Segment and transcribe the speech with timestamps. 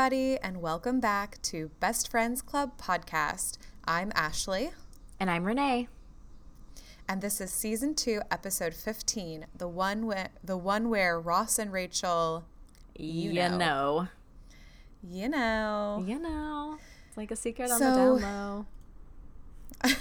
[0.00, 3.58] everybody, and welcome back to Best Friends Club podcast.
[3.84, 4.70] I'm Ashley,
[5.20, 5.88] And I'm Renee.
[7.06, 11.70] and this is season two, episode fifteen, the one where the one where Ross and
[11.70, 12.46] Rachel,
[12.96, 13.58] You, know.
[13.58, 14.08] know.
[15.06, 16.78] you know, You know.
[17.08, 18.66] It's like a secret on the down low.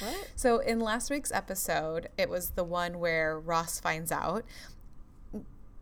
[0.00, 0.30] What?
[0.36, 4.46] so in last week's episode, it was the one where Ross finds out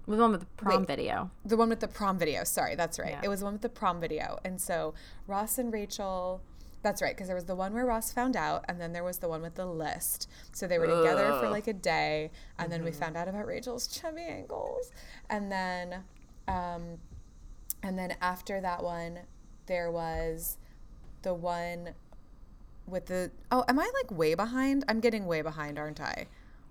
[0.09, 0.87] The one with the prom Wait.
[0.87, 1.31] video.
[1.45, 2.45] The one with the prom video.
[2.45, 3.11] Sorry, that's right.
[3.11, 3.21] Yeah.
[3.25, 4.39] It was the one with the prom video.
[4.45, 4.95] And so
[5.27, 6.41] Ross and Rachel,
[6.83, 9.19] that's right, because there was the one where Ross found out, and then there was
[9.19, 10.29] the one with the list.
[10.53, 13.89] So they were together for like a day, and then we found out about Rachel's
[13.89, 14.93] chubby ankles.
[15.29, 16.05] And then,
[16.47, 16.99] um,
[17.83, 19.21] and then after that one,
[19.67, 20.59] there was
[21.23, 21.95] the one
[22.87, 23.33] with the.
[23.51, 24.85] Oh, am I like way behind?
[24.89, 26.27] I'm getting way behind, aren't I?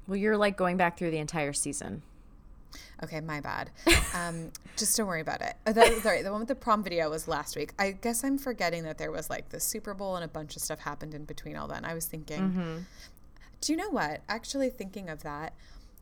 [0.07, 2.03] Well, you're like going back through the entire season.
[3.03, 3.69] Okay, my bad.
[4.13, 5.55] Um, just don't worry about it.
[5.65, 7.73] Uh, that, sorry, the one with the prom video was last week.
[7.79, 10.61] I guess I'm forgetting that there was like the Super Bowl and a bunch of
[10.61, 11.77] stuff happened in between all that.
[11.77, 12.85] And I was thinking,
[13.61, 14.21] do you know what?
[14.29, 15.53] Actually, thinking of that,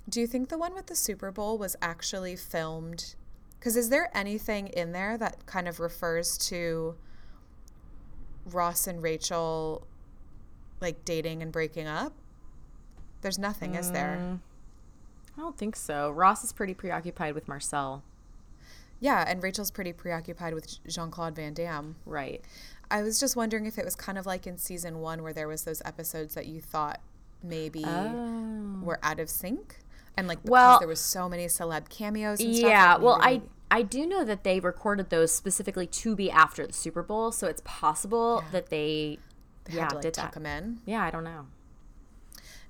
[0.10, 3.16] do you think the one with the Super Bowl was actually filmed?
[3.60, 6.96] Because is there anything in there that kind of refers to
[8.52, 9.88] Ross and Rachel
[10.82, 12.14] like dating and breaking up?
[13.22, 14.18] There's nothing, is there?
[15.38, 16.12] I don't think so.
[16.12, 18.04] Ross is pretty preoccupied with Marcel.
[19.00, 21.96] Yeah, and Rachel's pretty preoccupied with Jean Claude Van Damme.
[22.06, 22.44] Right.
[22.90, 25.48] I was just wondering if it was kind of like in season one where there
[25.48, 27.02] was those episodes that you thought
[27.42, 28.80] maybe Oh.
[28.84, 29.80] were out of sync,
[30.16, 32.40] and like because Well- there was so many celeb cameos.
[32.40, 36.16] And stuff, Yeah, like, well, I I do know that they recorded those specifically to
[36.16, 39.18] be after the Super Bowl, so it's possible that they,
[39.66, 40.44] they yeah had to like did tuck that.
[40.44, 40.80] them in.
[40.86, 41.48] Yeah, I don't know.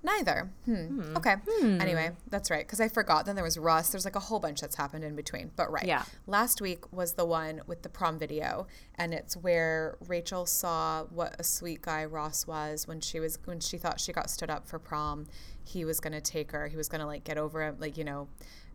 [0.03, 0.49] Neither.
[0.65, 1.15] Hmm.
[1.15, 1.35] Okay.
[1.61, 2.65] Anyway, that's right.
[2.65, 3.25] Because I forgot.
[3.25, 3.89] Then there was Russ.
[3.89, 5.51] There's like a whole bunch that's happened in between.
[5.55, 5.85] But right.
[5.85, 6.03] Yeah.
[6.27, 11.35] Last week was the one with the prom video, and it's where Rachel saw what
[11.39, 14.67] a sweet guy Ross was when she was when she thought she got stood up
[14.67, 15.27] for prom.
[15.63, 16.67] He was gonna take her.
[16.67, 18.27] He was gonna like get over it, like you know,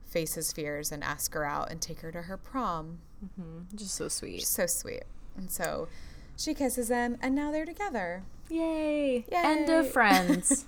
[0.06, 3.00] face his fears and ask her out and take her to her prom.
[3.22, 3.76] Mm-hmm.
[3.76, 4.46] Just so sweet.
[4.46, 5.04] So sweet.
[5.36, 5.88] And so
[6.38, 8.22] she kisses him, and now they're together.
[8.48, 9.16] Yay!
[9.16, 9.24] Yay.
[9.30, 10.64] End of Friends.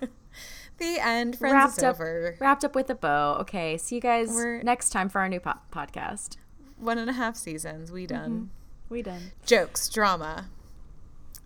[0.81, 1.37] The end.
[1.39, 1.95] Friends wrapped is up.
[1.97, 2.37] over.
[2.41, 3.37] Wrapped up with a bow.
[3.43, 6.37] Okay, see you guys We're- next time for our new po- podcast.
[6.79, 7.93] One and a half seasons.
[7.93, 8.51] We done.
[8.89, 9.33] We done.
[9.47, 10.47] jokes, drama.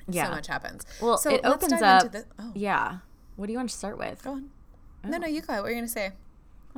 [0.08, 0.26] Yeah.
[0.26, 0.86] So much happens.
[1.02, 2.04] Well, so it opens up.
[2.04, 2.98] Into the, oh, Yeah.
[3.36, 4.22] What do you want to start with?
[4.22, 4.50] go on.
[5.02, 5.54] No, no, you go.
[5.54, 6.06] What are you gonna say?
[6.06, 6.12] I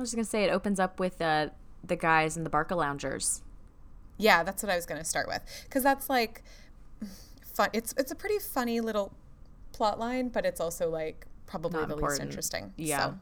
[0.01, 1.49] was just gonna say it opens up with uh,
[1.83, 3.41] the guys in the Barca Loungers.
[4.17, 6.43] Yeah, that's what I was gonna start with because that's like
[7.53, 7.69] fun.
[7.73, 9.13] It's it's a pretty funny little
[9.73, 12.73] plot line, but it's also like probably Not the least interesting.
[12.77, 12.99] Yeah.
[13.05, 13.15] So,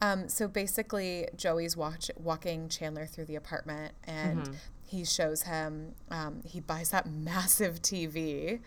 [0.00, 4.52] um, so basically, Joey's watch walking Chandler through the apartment, and Mm-hmm.
[4.84, 5.94] he shows him.
[6.10, 8.60] Um, he buys that massive TV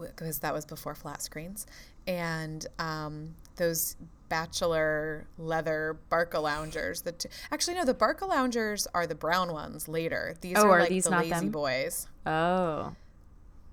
[0.00, 1.66] because that was before flat screens,
[2.06, 3.96] and um, those
[4.28, 7.02] bachelor leather Barca loungers.
[7.02, 10.34] The t- actually no, the Barca loungers are the brown ones later.
[10.40, 11.50] These Oh, are are like these the not lazy them?
[11.50, 12.08] boys.
[12.26, 12.94] Oh.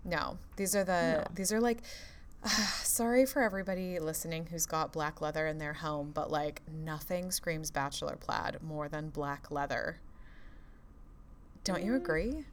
[0.06, 1.80] No, these are the these are like.
[2.84, 7.72] sorry for everybody listening who's got black leather in their home, but like nothing screams
[7.72, 10.00] bachelor plaid more than black leather.
[11.64, 11.86] Don't Mm.
[11.86, 12.46] you agree?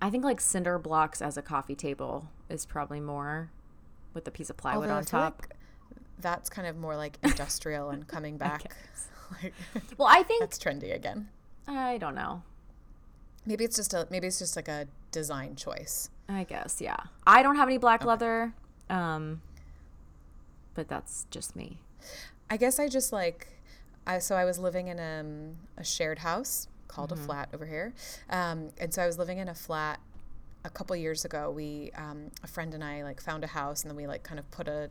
[0.00, 3.50] I think like cinder blocks as a coffee table is probably more
[4.12, 5.42] with a piece of plywood Although on top.
[5.42, 5.56] like
[6.20, 8.72] that's kind of more like industrial and coming back.
[9.42, 9.52] like,
[9.98, 11.28] well, I think that's trendy again.
[11.66, 12.42] I don't know.
[13.46, 16.10] Maybe it's just a maybe it's just like a design choice.
[16.28, 16.96] I guess yeah.
[17.26, 18.54] I don't have any black leather,
[18.88, 19.42] um,
[20.74, 21.78] but that's just me.
[22.50, 23.48] I guess I just like,
[24.06, 27.94] I so I was living in um, a shared house called a flat over here,
[28.30, 30.00] um, and so I was living in a flat
[30.64, 31.50] a couple years ago.
[31.50, 34.38] We um, a friend and I like found a house, and then we like kind
[34.38, 34.90] of put a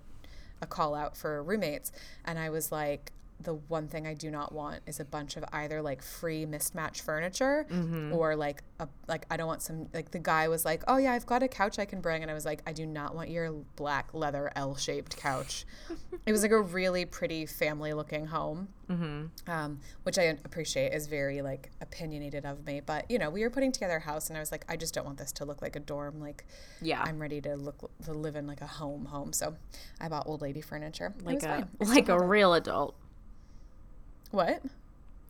[0.62, 1.92] a call out for roommates,
[2.26, 3.12] and I was like.
[3.40, 7.02] The one thing I do not want is a bunch of either like free mismatched
[7.02, 7.66] furniture
[8.14, 11.12] or like a like I don't want some like the guy was like, "Oh yeah,
[11.14, 13.30] I've got a couch I can bring." And I was like, "I do not want
[13.30, 15.66] your black leather L-shaped couch."
[16.26, 18.70] it was like a really pretty family looking home
[19.48, 22.82] um, which I appreciate is very like opinionated of me.
[22.86, 24.94] But you know, we were putting together a house, and I was like, I just
[24.94, 26.20] don't want this to look like a dorm.
[26.20, 26.46] Like,
[26.82, 27.02] Yeah.
[27.04, 29.34] I'm ready to look to live in like a home home.
[29.34, 29.56] So
[30.00, 31.14] I bought old lady furniture.
[31.24, 31.70] Like a fine.
[31.80, 32.96] Like a real adult.
[34.34, 34.62] What?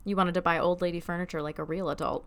[0.04, 2.24] You wanted to buy old lady furniture like a real adult.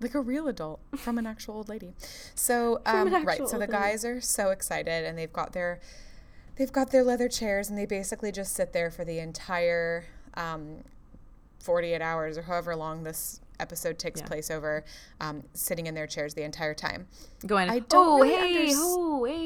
[0.00, 1.94] Like a real adult from an actual old lady.
[2.34, 3.38] So um, right.
[3.38, 3.72] So the old lady.
[3.72, 5.80] guys are so excited, and they've got their
[6.56, 10.04] they've got their leather chairs, and they basically just sit there for the entire.
[10.34, 10.84] Um,
[11.66, 14.26] 48 hours or however long this episode takes Yeah.
[14.26, 14.84] place over
[15.20, 17.08] um, sitting in their chairs the entire time.
[17.44, 19.45] Going, I don't oh, really hey, oh, hey, oh.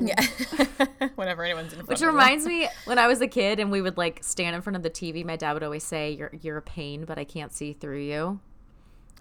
[0.00, 0.20] Yeah.
[1.14, 3.96] Whenever anyone's in front Which reminds me, when I was a kid and we would
[3.96, 6.62] like stand in front of the TV, my dad would always say, "You're you're a
[6.62, 8.40] pain, but I can't see through you."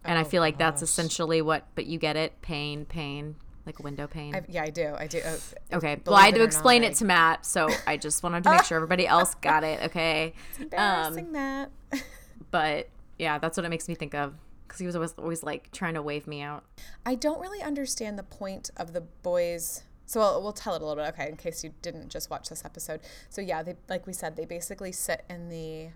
[0.06, 1.66] And I Oh, feel like that's essentially what.
[1.76, 3.36] But you get it, pain, pain,
[3.66, 4.34] like window pane.
[4.34, 4.96] I, yeah, I do.
[4.98, 5.22] I do.
[5.26, 5.38] Oh,
[5.74, 8.52] okay, well, I had to explain not, it to Matt, so I just wanted to
[8.52, 9.84] make sure everybody else got it.
[9.86, 11.72] Okay, embarrassing um, that.
[12.52, 14.34] but yeah, that's what it makes me think of
[14.70, 16.64] because he was always always like trying to wave me out.
[17.06, 19.84] I don't really understand the point of the boys.
[20.10, 22.50] So we'll, we'll tell it a little bit, okay, in case you didn't just watch
[22.50, 23.00] this episode.
[23.30, 25.90] So yeah, they like we said, they basically sit in the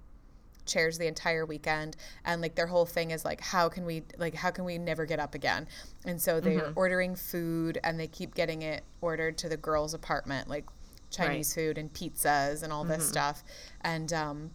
[0.68, 4.36] chairs the entire weekend, and like their whole thing is like, how can we like
[4.36, 5.65] how can we never get up again?
[6.06, 6.77] And so they're Mm-hmm.
[6.77, 10.65] ordering food, and they keep getting it ordered to the girls' apartment, like
[11.10, 12.94] Chinese food and pizzas and all Mm-hmm.
[12.94, 13.44] this stuff,
[13.81, 14.51] and um,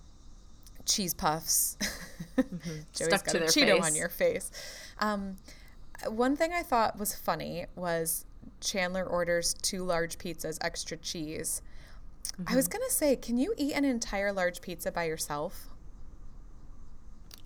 [0.87, 1.76] cheese puffs.
[2.37, 2.70] Joey's Mm-hmm.
[2.93, 4.52] Stuck got to a their Cheeto on your face.
[5.00, 5.37] Um,
[6.06, 8.25] one thing I thought was funny was
[8.60, 11.62] Chandler orders two large pizzas, extra cheese.
[12.46, 12.56] I Mm-hmm.
[12.56, 15.69] was gonna say, can you eat an entire large pizza by yourself?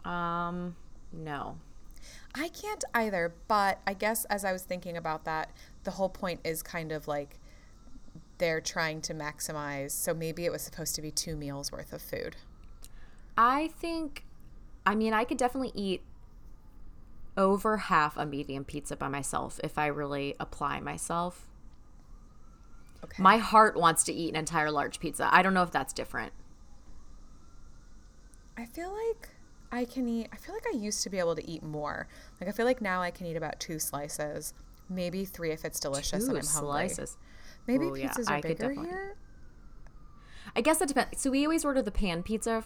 [0.05, 0.77] Um,
[1.13, 1.59] no.
[2.35, 5.51] I can't either, but I guess as I was thinking about that,
[5.85, 7.39] the whole point is kind of like
[8.39, 9.93] they're trying to maximize.
[9.93, 12.37] So maybe it was supposed to be two meals worth of food.
[13.37, 14.25] I think,
[14.85, 16.03] I mean, I could definitely eat
[17.37, 21.49] over half a medium pizza by myself if I really apply myself.
[23.05, 23.23] Okay.
[23.23, 25.29] My heart wants to eat an entire large pizza.
[25.33, 26.33] I don't know if that's different.
[28.57, 29.31] I feel like
[29.73, 30.29] I can eat.
[30.33, 32.07] I feel like I used to be able to eat more.
[32.41, 34.55] Like I feel like now I can eat about two slices,
[34.89, 36.89] maybe three if it's delicious Two and I'm hungry.
[36.89, 37.17] slices.
[37.67, 39.17] Maybe Ooh, yeah, are I bigger here.
[40.55, 41.21] I guess that depends.
[41.21, 42.65] So we always order the pan pizza.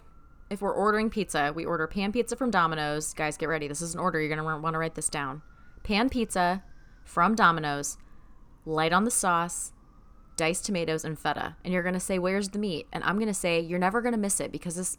[0.48, 3.12] If we're ordering pizza, we order pan pizza from Domino's.
[3.14, 3.66] Guys, get ready.
[3.66, 4.20] This is an order.
[4.20, 5.42] You're going to want to write this down.
[5.82, 6.62] Pan pizza
[7.04, 7.98] from Domino's,
[8.64, 9.72] light on the sauce,
[10.36, 11.56] diced tomatoes, and feta.
[11.64, 12.86] And you're going to say, Where's the meat?
[12.92, 14.98] And I'm going to say, You're never going to miss it because this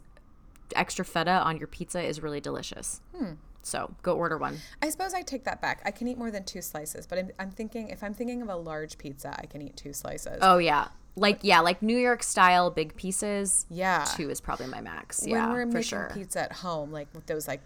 [0.76, 3.00] extra feta on your pizza is really delicious.
[3.16, 3.32] Hmm.
[3.62, 4.58] So go order one.
[4.82, 5.82] I suppose I take that back.
[5.84, 8.48] I can eat more than two slices, but I'm, I'm thinking if I'm thinking of
[8.48, 10.38] a large pizza, I can eat two slices.
[10.40, 10.88] Oh, yeah.
[11.18, 13.66] Like, yeah, like New York style big pieces.
[13.70, 14.04] yeah.
[14.16, 15.20] Two is probably my max.
[15.22, 16.10] when yeah, we're making sure.
[16.14, 17.60] pizza at home, like with those like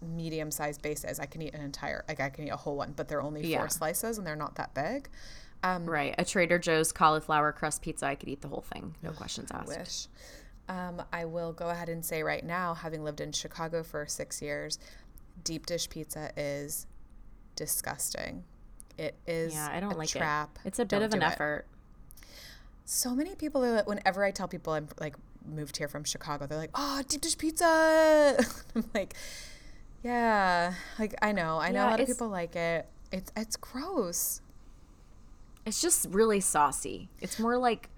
[0.00, 2.92] medium sized bases, I can eat an entire like I can eat a whole one,
[2.96, 3.68] but they're only four Yeah.
[3.68, 5.08] slices and they're not that big.
[5.62, 6.14] Um, Right.
[6.18, 8.96] A Trader Joe's cauliflower crust pizza, I could eat the whole thing.
[9.02, 9.68] No questions asked.
[9.68, 10.06] wish.
[10.68, 14.40] Um, I will go ahead and say right now, having lived in Chicago for six
[14.42, 14.78] years,
[15.44, 16.86] deep dish pizza is
[17.56, 18.44] disgusting.
[18.98, 20.58] It is Yeah, I don't a like trap.
[20.64, 20.68] it.
[20.68, 21.66] It's a bit Don't of an effort.
[22.84, 26.46] So many people are like, whenever I tell people I'm like moved here from Chicago,
[26.46, 28.36] they're like, "Oh, deep dish pizza."
[28.74, 29.14] I'm like,
[30.02, 32.86] "Yeah, like I know, I know Yeah, a lot of people like it.
[33.10, 34.40] It's it's gross."
[35.64, 37.08] It's just really saucy.
[37.20, 37.88] It's more like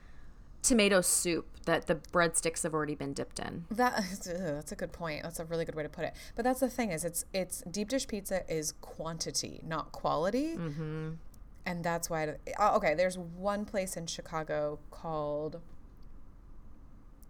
[0.62, 3.64] tomato soup that the breadsticks have already been dipped in.
[3.70, 3.94] That
[4.28, 5.22] ugh, that's a good point.
[5.22, 6.14] That's a really good way to put it.
[6.36, 11.12] But that's the thing is, it's it's deep dish pizza is quantity, not quality, mm-hmm.
[11.66, 12.24] And that's why.
[12.24, 15.60] it- oh, okay, there's one place in Chicago called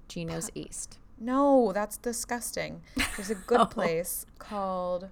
[0.08, 0.98] Gino's East.
[1.18, 2.82] No, that's disgusting.
[3.16, 5.08] There's a good place called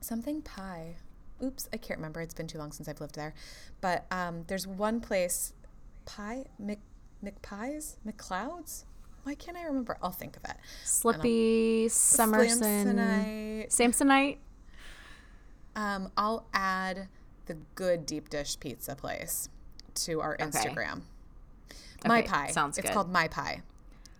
[0.00, 0.96] something pie.
[1.42, 2.20] Oops, I can't remember.
[2.20, 3.32] It's been too long since I've lived there.
[3.80, 5.52] But um, there's one place,
[6.04, 6.78] pie, Mc,
[7.24, 8.84] McPies, McClouds.
[9.22, 9.96] Why can't I remember?
[10.02, 10.56] I'll think of it.
[10.84, 12.60] Slippy Summerson.
[12.96, 13.68] Samsonite.
[13.68, 14.36] Samsonite.
[15.76, 17.08] Um, I'll add
[17.48, 19.48] the good deep dish pizza place
[19.94, 21.02] to our Instagram.
[22.06, 22.46] My Okay, pie.
[22.52, 22.94] sounds It's good.
[22.94, 23.62] called My Pi.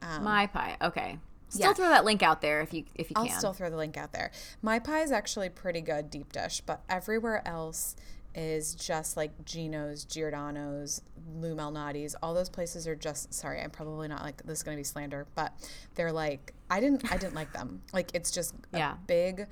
[0.02, 0.76] Um, My Pi.
[0.82, 1.18] Okay.
[1.50, 1.75] Still yeah.
[1.75, 3.28] throw that link out there if you if you can.
[3.30, 4.30] I'll still throw the link out there.
[4.61, 7.97] My Pi is actually pretty good deep dish, but everywhere else
[8.35, 11.00] is just like Gino's, Giordano's,
[11.35, 12.14] Lou Malnati's.
[12.23, 15.26] All those places are just sorry, I'm probably not like this is gonna be slander,
[15.35, 15.52] but
[15.94, 17.82] they're like I didn't I didn't like them.
[17.92, 18.94] Like it's just a Yeah.
[19.06, 19.47] big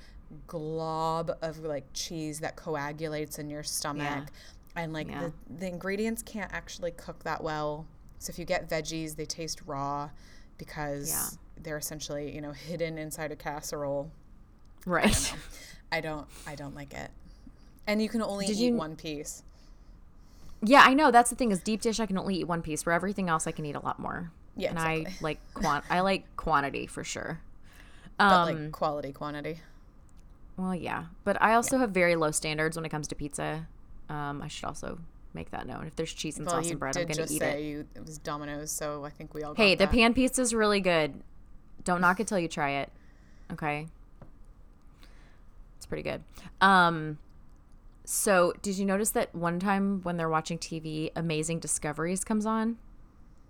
[0.47, 4.25] glob of like cheese that coagulates in your stomach.
[4.75, 5.21] And like Yeah.
[5.47, 7.85] the, the ingredients can't actually cook that well.
[8.19, 10.09] So if you get veggies, they taste raw
[10.57, 11.63] because Yeah.
[11.63, 14.11] they're essentially, you know, hidden inside a casserole.
[14.85, 15.33] right.
[15.91, 17.09] I don't I don't like it.
[17.87, 19.43] And you can only Did eat you- one piece.
[20.61, 21.11] Yeah, I know.
[21.11, 22.83] That's the thing is deep dish I can only eat one piece.
[22.83, 24.31] For everything else I can eat a lot more.
[24.55, 27.39] Yeah, And I like quant I like quantity for sure.
[28.17, 29.61] But Um like quality quantity.
[30.57, 33.67] Well, yeah, but I also have very low standards when it comes to pizza.
[34.09, 34.99] Um, I should also
[35.33, 35.85] make that known.
[35.85, 37.61] If there's cheese and Well, sauce and bread, I'm gonna eat it.
[37.61, 39.91] you it was Domino's, so I think we all Hey, the that.
[39.93, 41.21] pan is really good.
[41.83, 42.91] Don't knock it till you try it.
[43.51, 43.87] Okay.
[45.77, 46.23] It's pretty good.
[46.59, 47.19] Um,
[48.03, 52.77] so did you notice that one time when they're watching TV, Amazing Discoveries comes on,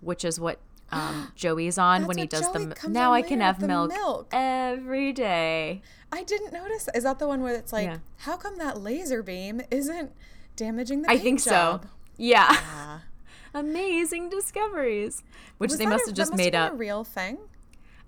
[0.01, 0.59] which is what
[0.91, 4.27] um, Joey's on That's when he does Joey the now I can have milk, milk.
[4.31, 5.81] every day.
[6.11, 6.87] I didn't notice.
[6.95, 7.97] Is that the one where it's like, Yeah.
[8.17, 10.11] how come that laser beam isn't
[10.55, 11.83] damaging the I think job?
[11.83, 11.89] so.
[12.17, 12.51] Yeah.
[12.51, 12.99] Yeah.
[13.53, 15.23] Amazing Discoveries,
[15.57, 16.73] which Was they must a- have just must made up.
[16.73, 17.37] a real thing.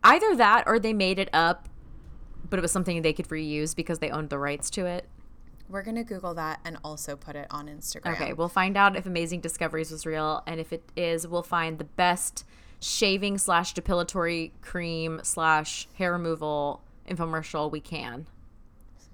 [0.03, 1.67] Either that or they made it up,
[2.49, 5.07] but it was something they could reuse because they owned the rights to it.
[5.67, 8.13] We're gonna Google that and also put it on Instagram.
[8.13, 11.77] Okay, we'll find out if Amazing Discoveries was real, and if it is, we'll find
[11.77, 12.43] the best
[12.79, 18.27] shaving slash depilatory cream slash hair removal infomercial we can.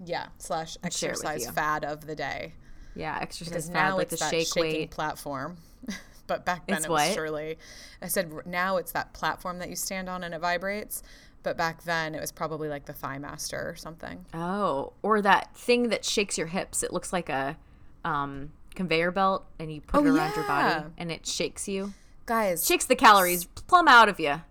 [0.04, 0.28] Yeah.
[0.38, 2.54] Slash share it with exercise fad of the day.
[2.96, 4.92] Yeah, exercise Because fad, now like it's the shake weight.
[4.92, 5.58] platform.
[6.28, 7.14] but back then It's it was what?
[7.14, 7.58] surely.
[8.02, 11.02] I said now it's that platform that you stand on and it vibrates.
[11.44, 14.26] But back then it was probably like the Thigh Master or something.
[14.34, 16.82] Oh, or that thing that shakes your hips.
[16.84, 17.56] It looks like a
[18.04, 21.94] um, conveyor belt, and you put Oh, it around your body, and it shakes you,
[22.26, 24.42] Guys, shakes the calories plumb out of you.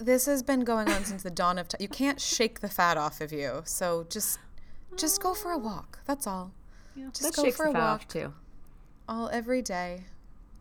[0.00, 1.78] this has been going on since the dawn of time.
[1.80, 3.62] You can't shake the fat off of you.
[3.64, 4.38] So just
[4.96, 5.98] just go for a walk.
[6.06, 6.52] That's all.
[7.12, 8.08] Just that go for a walk.
[8.08, 8.32] too.
[9.08, 10.04] all every day.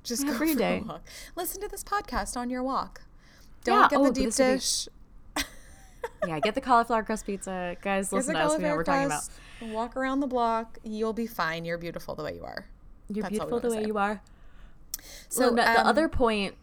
[0.04, 0.80] Just Every go for day.
[0.80, 1.02] a walk.
[1.36, 3.02] Listen to this podcast on your walk.
[3.64, 4.88] Don't Yeah, get oh, the deep would be- dish.
[6.26, 8.12] Yeah, get the cauliflower crust pizza, guys.
[8.14, 8.56] Listen to us.
[8.58, 9.24] We know what we're talking about.
[9.62, 10.78] Walk around the block.
[10.84, 11.66] You'll be fine.
[11.66, 12.66] You're beautiful the way you are.
[13.10, 13.88] You're That's beautiful the way say.
[13.88, 14.22] you are.
[15.30, 16.56] So the, the um, other point,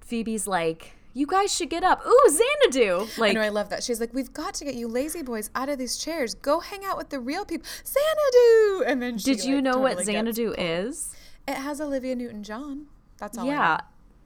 [0.00, 3.06] Phoebe's like, "You guys should get up." Ooh, Xanadu!
[3.16, 3.82] I Like, know I love that.
[3.82, 6.34] She's like, "We've got to get you lazy boys out of these chairs.
[6.34, 8.84] Go hang out with the real people." Xanadu.
[8.86, 11.14] And then she, did you like, know what totally gets- Xanadu is?
[11.46, 12.86] It has Olivia Newton-John.
[13.16, 13.44] That's all.
[13.46, 13.80] I Yeah,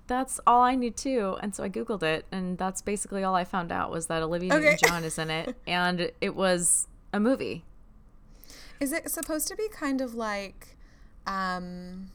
[0.09, 1.37] that's all I knew too.
[1.40, 4.52] And so I googled it, and that's basically all I found out was that Olivia
[4.54, 4.71] Okay.
[4.71, 7.64] Newton-John is in it, and it was a movie.
[8.80, 10.76] Is it supposed to be kind of like,
[11.26, 12.09] um,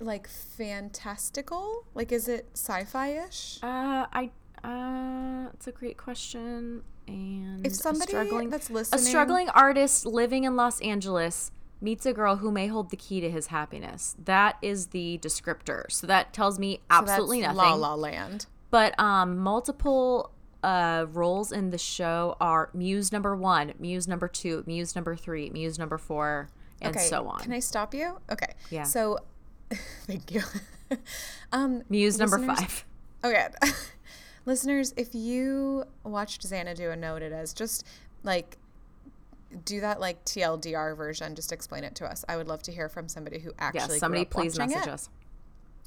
[0.00, 1.86] like fantastical?
[1.94, 3.60] Like, is it sci-fi-ish?
[3.62, 4.30] Uh, I.
[4.64, 6.82] Uh, it's a great question.
[7.06, 12.12] And If somebody struggling, that's listening, a struggling artist living in Los Angeles meets a
[12.12, 14.16] girl who may hold the key to his happiness.
[14.24, 15.90] That is the descriptor.
[15.90, 17.80] So that tells me so absolutely La nothing.
[17.80, 18.46] La la Land.
[18.70, 24.64] But um, multiple uh, roles in the show are Muse number one, Muse number two,
[24.66, 26.48] Muse number three, Muse number four,
[26.82, 27.38] and okay, so on.
[27.38, 28.18] Can I stop you?
[28.30, 28.52] Okay.
[28.70, 28.82] Yeah.
[28.82, 29.18] So,
[30.06, 30.42] thank you.
[31.52, 32.84] um, Muse number five.
[33.24, 33.48] Okay.
[34.46, 37.84] Listeners, if you watched Xanadu and know what it is, just
[38.22, 38.56] like
[39.64, 41.34] do that like TLDR version.
[41.34, 42.24] Just explain it to us.
[42.28, 43.94] I would love to hear from somebody who actually.
[43.94, 44.88] Yes, somebody please message it.
[44.88, 45.08] us.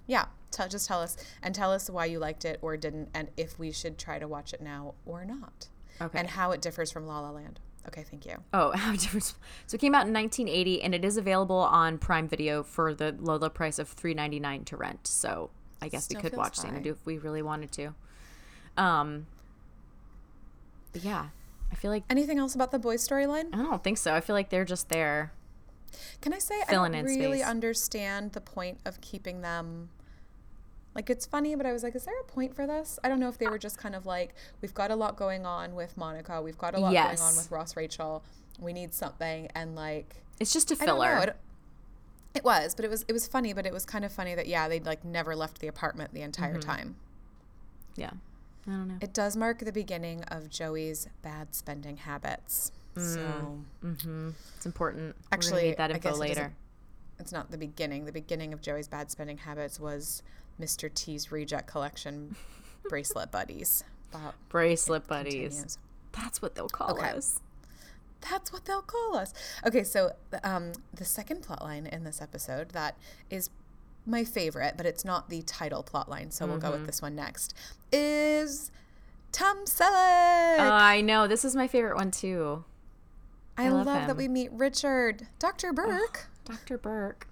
[0.08, 3.30] Yeah, tell, just tell us and tell us why you liked it or didn't, and
[3.38, 5.70] if we should try to watch it now or not,
[6.02, 6.20] Okay.
[6.20, 7.60] and how it differs from La La Land.
[7.88, 8.38] Okay, thank you.
[8.54, 9.34] Oh, how different.
[9.68, 13.16] So it came out in 1980, and it is available on Prime Video for the
[13.20, 15.08] low, low price of $3.99 to rent.
[15.08, 15.50] So
[15.82, 16.58] I guess Still we could watch.
[16.58, 17.94] Xanadu if we really wanted to.
[18.78, 19.26] Um,
[20.94, 21.28] but yeah,
[21.72, 23.54] I feel like Anything else about the boys' storyline?
[23.54, 24.14] I don't think so.
[24.14, 25.34] I feel like they're just there.
[26.22, 27.48] Can I say I don't in really space.
[27.48, 29.90] understand the point of keeping them?
[30.94, 33.00] Like it's funny, but I was like, is there a point for this?
[33.04, 35.46] I don't know if they were just kind of like, we've got a lot going
[35.46, 38.24] on with Monica, we've got a lot going on with Ross Rachel,
[38.60, 41.18] we need something, and like It's just a filler.
[41.24, 41.36] It,
[42.34, 44.48] it was, but it was it was funny, but it was kind of funny that
[44.48, 46.70] yeah, they'd like never left the apartment the entire Mm-hmm.
[46.70, 46.96] time.
[47.96, 48.12] Yeah,
[48.68, 48.98] I don't know.
[49.02, 52.72] It does mark the beginning of Joey's bad spending habits.
[52.98, 54.32] So Mm-hmm.
[54.58, 55.16] It's important.
[55.32, 56.54] Actually, that I info guess it later.
[57.20, 58.06] it's not the beginning.
[58.06, 60.22] The beginning of Joey's bad spending habits was
[60.62, 60.94] Mr.
[60.94, 62.36] T's reject collection
[62.90, 63.84] bracelet buddies.
[64.14, 64.34] Wow.
[64.50, 65.34] Bracelet buddies.
[65.56, 65.78] Continues.
[66.14, 67.10] That's what they'll call Okay.
[67.12, 67.40] us.
[68.30, 69.34] That's what they'll call us.
[69.66, 70.12] Okay, so
[70.44, 72.96] um, the second plot line in this episode that
[73.30, 73.50] is
[74.06, 76.66] my favorite, but it's not the title plot line, so we'll Mm-hmm.
[76.68, 77.56] go with this one next,
[77.92, 78.70] is
[79.32, 80.60] Tom Selleck.
[80.60, 81.26] Uh, I know.
[81.28, 82.64] This is my favorite one too.
[83.58, 85.72] I, I love, love that we meet Richard, Dr.
[85.74, 86.28] Burke.
[86.46, 86.78] Dr.
[86.78, 87.28] Burke.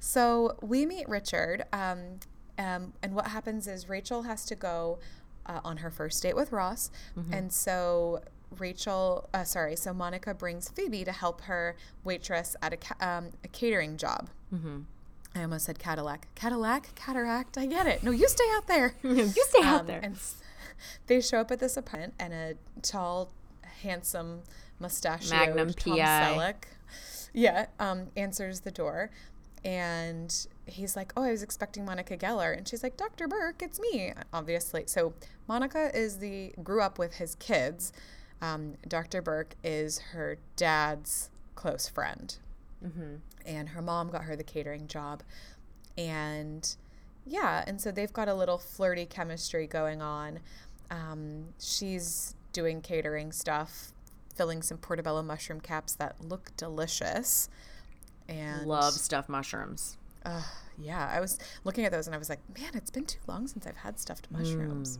[0.00, 2.20] So we meet Richard, um,
[2.58, 4.98] um, and what happens is Rachel has to go
[5.46, 6.90] uh, on her first date with Ross,
[7.32, 8.22] and so
[8.58, 13.30] Rachel, uh, sorry, so Monica brings Phoebe to help her waitress at a, ca- um,
[13.42, 14.30] a catering job.
[14.54, 14.80] Mm-hmm.
[15.36, 17.58] I almost said Cadillac, Cadillac, cataract.
[17.58, 18.04] I get it.
[18.04, 18.94] No, you stay out there.
[19.02, 20.00] you stay out Um, there.
[20.00, 20.36] And s-
[21.08, 23.32] they show up at this apartment, and a tall,
[23.82, 24.42] handsome,
[24.78, 26.00] mustachioed Magnum Tom PI.
[26.36, 26.54] Selleck,
[27.32, 29.10] yeah, um, answers the door,
[29.64, 33.28] and he's like, "Oh, I was expecting Monica Geller," and she's like, "Dr.
[33.28, 35.14] Burke, it's me." Obviously, so
[35.46, 37.92] Monica is the grew up with his kids.
[38.40, 39.22] Um, Dr.
[39.22, 42.36] Burke is her dad's close friend.
[43.46, 45.22] And her mom got her the catering job.
[45.96, 46.74] And
[47.24, 50.40] yeah, and so they've got a little flirty chemistry going on.
[50.90, 53.92] Um, she's doing catering stuff,
[54.34, 57.48] filling some portobello mushroom caps that look delicious.
[58.28, 59.96] And Love stuffed mushrooms.
[60.24, 60.42] Uh,
[60.78, 63.46] yeah, I was looking at those and I was like, man, it's been too long
[63.46, 64.98] since I've had stuffed mushrooms.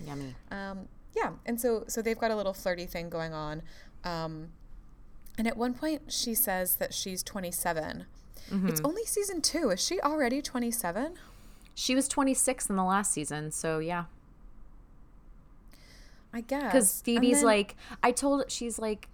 [0.00, 0.34] Yummy.
[0.50, 3.62] Um, yeah, and so so they've got a little flirty thing going on.
[4.04, 4.48] Um,
[5.38, 8.06] and at one point, she says that she's 27.
[8.66, 9.70] It's only season two.
[9.70, 11.14] Is she already 27?
[11.74, 14.04] She was 26 in the last season, so yeah.
[16.34, 16.72] I guess.
[16.72, 19.08] Because Phoebe's then- like, I told, she's like,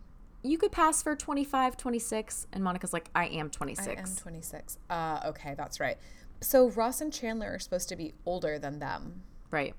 [0.49, 2.47] you could pass for 25, 26.
[2.53, 3.89] And Monica's like, I am 26.
[3.89, 4.79] I am 26.
[4.89, 5.99] Uh, okay, that's right.
[6.41, 9.75] So Ross and Chandler are supposed to be older than them right.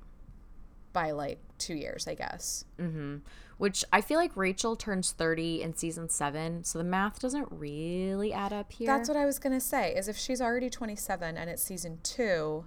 [0.94, 2.66] by like two years, I guess.
[3.58, 6.64] Which I feel like Rachel turns 30 in season seven.
[6.64, 8.88] So the math doesn't really add up here.
[8.88, 9.94] That's what I was gonna say.
[9.96, 12.66] Is if she's already 27 and it's season two.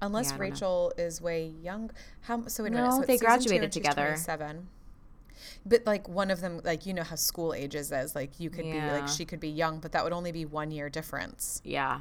[0.00, 0.42] Unless Yeah, don't know.
[0.42, 2.64] Rachel is way young, how so?
[2.64, 2.92] Wait No, minute.
[2.92, 4.06] So they graduated together.
[4.06, 4.66] 27.
[5.66, 8.14] But like one of them, like you know how school ages is.
[8.14, 10.70] Like you could be like she could be young, but that would only be one
[10.70, 11.60] year difference.
[11.64, 12.00] yeah.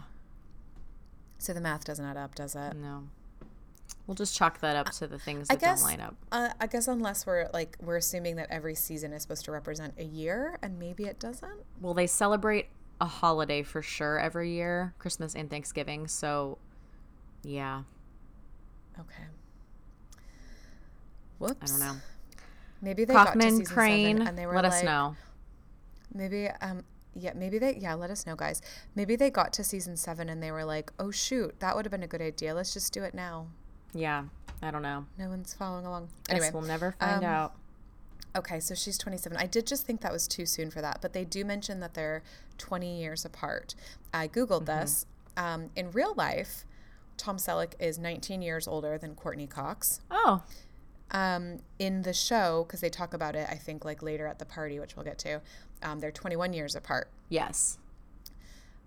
[1.37, 2.75] So the math doesn't add up, does it?
[2.75, 3.05] No.
[4.05, 5.81] We'll just chalk that up to the things I that guess.
[5.81, 6.15] don't line up.
[6.31, 9.95] Uh, I guess unless we're like we're assuming that every season is supposed to represent
[9.97, 11.63] a year, and maybe it doesn't.
[11.79, 12.67] Well, they celebrate
[12.99, 16.07] a holiday for sure every year Christmas and Thanksgiving.
[16.07, 16.59] So,
[17.43, 17.83] yeah.
[18.99, 19.23] Okay.
[21.39, 21.73] Whoops.
[21.73, 22.01] I don't know.
[22.81, 25.15] Maybe they got to Kauffman, season Crane, seven and they were let like, us know.
[26.13, 28.61] Maybe um yeah, maybe they yeah, let us know guys.
[28.95, 31.91] Maybe they got to season 7 and they were like, "Oh shoot, that would have
[31.91, 32.53] been a good idea.
[32.53, 33.47] Let's just do it now."
[33.93, 34.23] Yeah.
[34.63, 35.05] I don't know.
[35.17, 36.09] No one's following along.
[36.29, 37.55] Anyway, Anyway, we'll never find um, out.
[38.35, 39.35] okay, so she's 27.
[39.37, 41.95] I did just think that was too soon for that, but they do mention that
[41.95, 42.21] they're
[42.59, 43.73] 20 years apart.
[44.13, 44.79] I googled Mm-hmm.
[44.81, 45.05] this.
[45.35, 46.63] Um, in real life,
[47.17, 49.99] Tom Selleck is 19 years older than Courteney Cox.
[50.11, 50.43] Oh,
[51.11, 54.45] um, in the show because they talk about it i think like later at the
[54.45, 55.41] party which we'll get to
[55.83, 57.77] um, they're 21 years apart yes.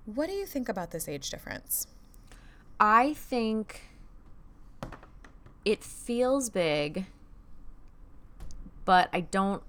[0.06, 1.86] what do you think about this age difference
[2.80, 3.82] I think
[5.64, 7.06] it feels big,
[8.84, 9.62] but I don't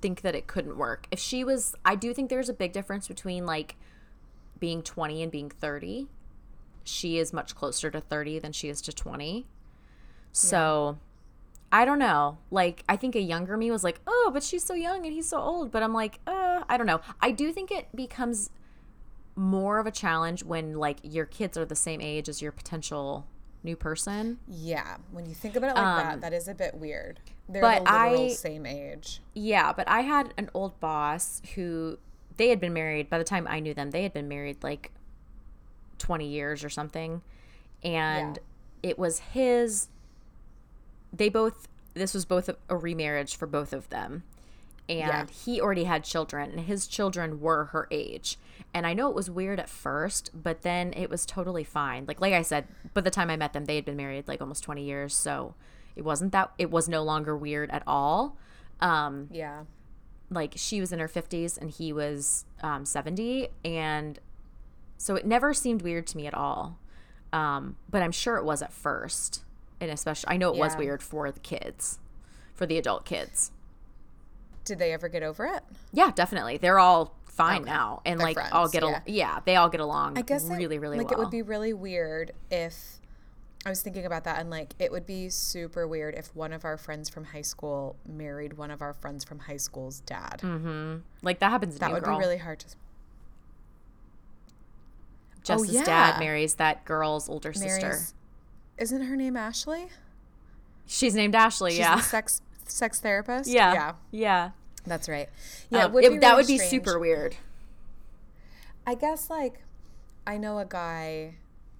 [0.00, 1.06] think that it couldn't work.
[1.10, 3.76] If she was, I do think there's a big difference between like
[4.58, 6.08] being 20 and being 30.
[6.84, 9.46] She is much closer to 30 than she is to 20.
[10.32, 10.98] So
[11.70, 12.38] I don't know.
[12.50, 15.28] Like, I think a younger me was like, oh, but she's so young and he's
[15.28, 15.70] so old.
[15.70, 17.00] But I'm like, uh, I don't know.
[17.20, 18.50] I do think it becomes
[19.36, 23.26] more of a challenge when like your kids are the same age as your potential
[23.64, 24.38] new person.
[24.48, 27.62] yeah when you think about it like Um, that that is a bit weird they're
[27.62, 31.96] but the literal I- same age Yeah, but I had an old boss who
[32.36, 34.90] they had been married by the time I knew them, they had been married like
[35.98, 37.22] 20 years or something.
[37.84, 38.38] And
[38.82, 39.88] it was his
[41.12, 44.22] they both this was both a, remarriage for both of them.
[44.88, 45.26] And Yeah.
[45.26, 48.38] he already had children and his children were her age.
[48.72, 52.06] And I know it was weird at first, but then it was totally fine.
[52.06, 54.40] Like like I said, by the time I met them, they had been married like
[54.40, 55.54] almost 20 years, so
[55.94, 58.36] it wasn't that it was no longer weird at all.
[58.80, 59.64] Um yeah
[60.30, 64.18] like she was in her 50s and he was um, 70 and
[64.96, 66.78] so it never seemed weird to me at all
[67.34, 69.44] um, but i'm sure it was at first
[69.82, 71.98] and especially i know it was weird for the kids
[72.54, 73.50] for the adult kids
[74.64, 77.70] did they ever get over it yeah definitely they're all fine Okay.
[77.70, 78.88] now and They're like friends, all get yeah.
[78.88, 81.30] along yeah they all get along i guess it- really really like well it would
[81.30, 83.00] be really weird if
[83.66, 86.64] i was thinking about that and like it would be super weird if one of
[86.64, 90.96] our friends from high school married one of our friends from high school's dad mm-hmm.
[91.22, 92.18] like that happens that would Girl.
[92.18, 92.66] be really hard to
[95.42, 95.84] Jess's yeah.
[95.84, 98.14] dad marries that girl's older sister marries
[98.82, 99.86] isn't her name ashley
[100.86, 103.48] she's named ashley She's yeah sex sex therapist.
[103.48, 104.50] yeah yeah, yeah
[104.84, 105.28] that's right.
[105.70, 107.36] Yeah, Um, would it- be that really would be super weird
[108.86, 109.62] I guess like
[110.26, 111.34] I know a guy,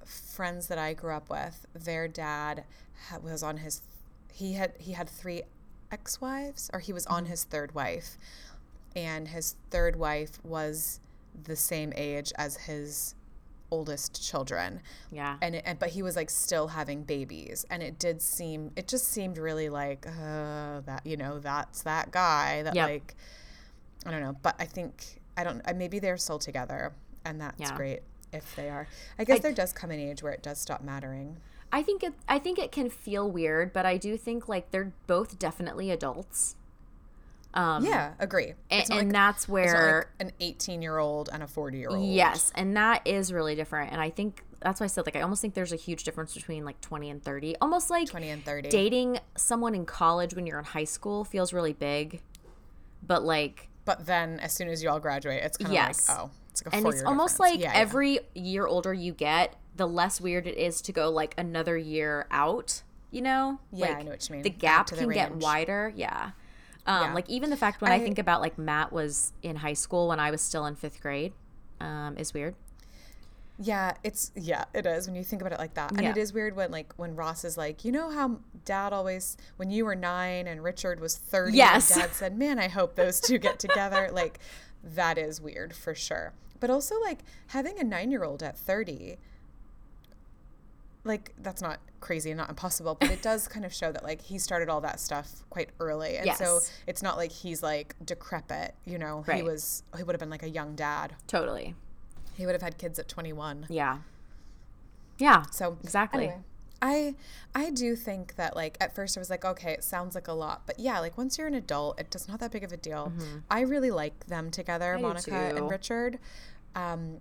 [0.04, 1.66] friends that I grew up with.
[1.74, 2.64] Their dad
[3.22, 3.82] was on his.
[4.32, 5.42] He had he had three
[5.90, 8.16] ex-wives, or he was on his third wife,
[8.96, 11.00] and his third wife was
[11.44, 13.14] the same age as his
[13.72, 14.80] oldest children
[15.10, 18.70] yeah and, it, and but he was like still having babies and it did seem
[18.76, 22.88] it just seemed really like uh that you know that's that guy that Yep.
[22.88, 23.14] like
[24.04, 26.92] i don't know but i think i don't uh, maybe they're still together
[27.24, 27.74] and that's Yeah.
[27.76, 28.00] great
[28.32, 28.86] if they are
[29.18, 31.38] i guess I- there does come an age where it does stop mattering
[31.74, 34.92] I think it I think it can feel weird, but I do think like they're
[35.06, 36.54] both definitely adults.
[37.54, 38.54] Um yeah, agree.
[38.70, 42.04] and, and like- that's where like an 18 year old and a 40 year old.
[42.06, 43.92] Yes, and that is really different.
[43.92, 46.34] And I think that's why I said like I almost think there's a huge difference
[46.34, 47.56] between like 20 and 30.
[47.60, 48.68] Almost like 20 and 30.
[48.70, 52.20] dating someone in college when you're in high school feels really big.
[53.06, 56.08] But like But then as soon as you all graduate, it's kind of Yes.
[56.08, 57.52] like, oh, it's like a and it's almost difference.
[57.54, 57.78] like Yeah, yeah.
[57.80, 62.26] every year older you get, the less weird it is to go like another year
[62.30, 63.58] out, you know?
[63.72, 64.42] Yeah, I know what you mean.
[64.42, 65.92] The gap the can get wider.
[65.96, 66.30] Yeah.
[66.86, 67.14] Um, Yeah.
[67.14, 70.08] like even the fact when I, I- think about like Matt was in high school
[70.08, 71.32] when I was still in fifth grade,
[71.80, 72.54] um, is weird.
[73.58, 75.92] Yeah, it's yeah, it is when you think about it like that.
[75.92, 76.10] And Yeah.
[76.10, 79.70] it is weird when like when Ross is like, you know how dad always when
[79.70, 81.92] you were 9 and Richard was 30 Yes.
[81.92, 84.38] and dad said, "Man, I hope those two get together." like
[84.82, 86.32] that is weird for sure.
[86.58, 89.18] But also like having a 9-year-old at 30
[91.04, 94.20] like that's not crazy and not impossible, but it does kind of show that like
[94.22, 96.16] he started all that stuff quite early.
[96.16, 99.24] And so it's not like he's like decrepit, you know.
[99.26, 99.38] right.
[99.38, 101.14] He was he would have been like a young dad.
[101.26, 101.74] Totally.
[102.34, 103.66] He would have had kids at 21.
[103.68, 103.98] Yeah.
[105.18, 105.42] Yeah.
[105.50, 106.24] So Exactly.
[106.24, 106.40] anyway,
[106.80, 107.14] I
[107.54, 110.32] I do think that like at first I was like, okay, it sounds like a
[110.32, 112.76] lot, but yeah, like once you're an adult, it does not that big of a
[112.76, 113.12] deal.
[113.50, 116.18] I really like them together, do Monica and Richard.
[116.74, 117.18] Um,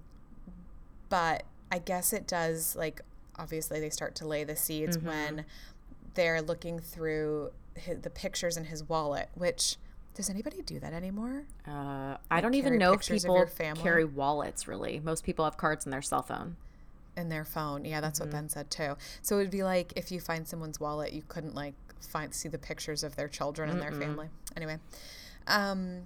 [1.10, 3.02] but I guess it does like
[3.42, 5.08] obviously they start to lay the seeds Mm-hmm.
[5.08, 5.46] when
[6.14, 7.52] they're looking through
[7.86, 9.78] hi the pictures in his wallet, which
[10.14, 11.44] does anybody do that anymore?
[11.68, 13.46] Uh, I don't even know if people
[13.82, 14.68] carry wallets.
[14.68, 16.58] Really, most people have cards in their cell phone.
[17.16, 17.86] in their phone.
[17.86, 18.30] Yeah, that's Mm-hmm.
[18.30, 18.98] what Ben said too.
[19.22, 22.50] So it would be like if you find someone's wallet, you couldn't like find see
[22.50, 24.28] the pictures of their children and their family.
[24.58, 24.78] Anyway,
[25.48, 26.02] um,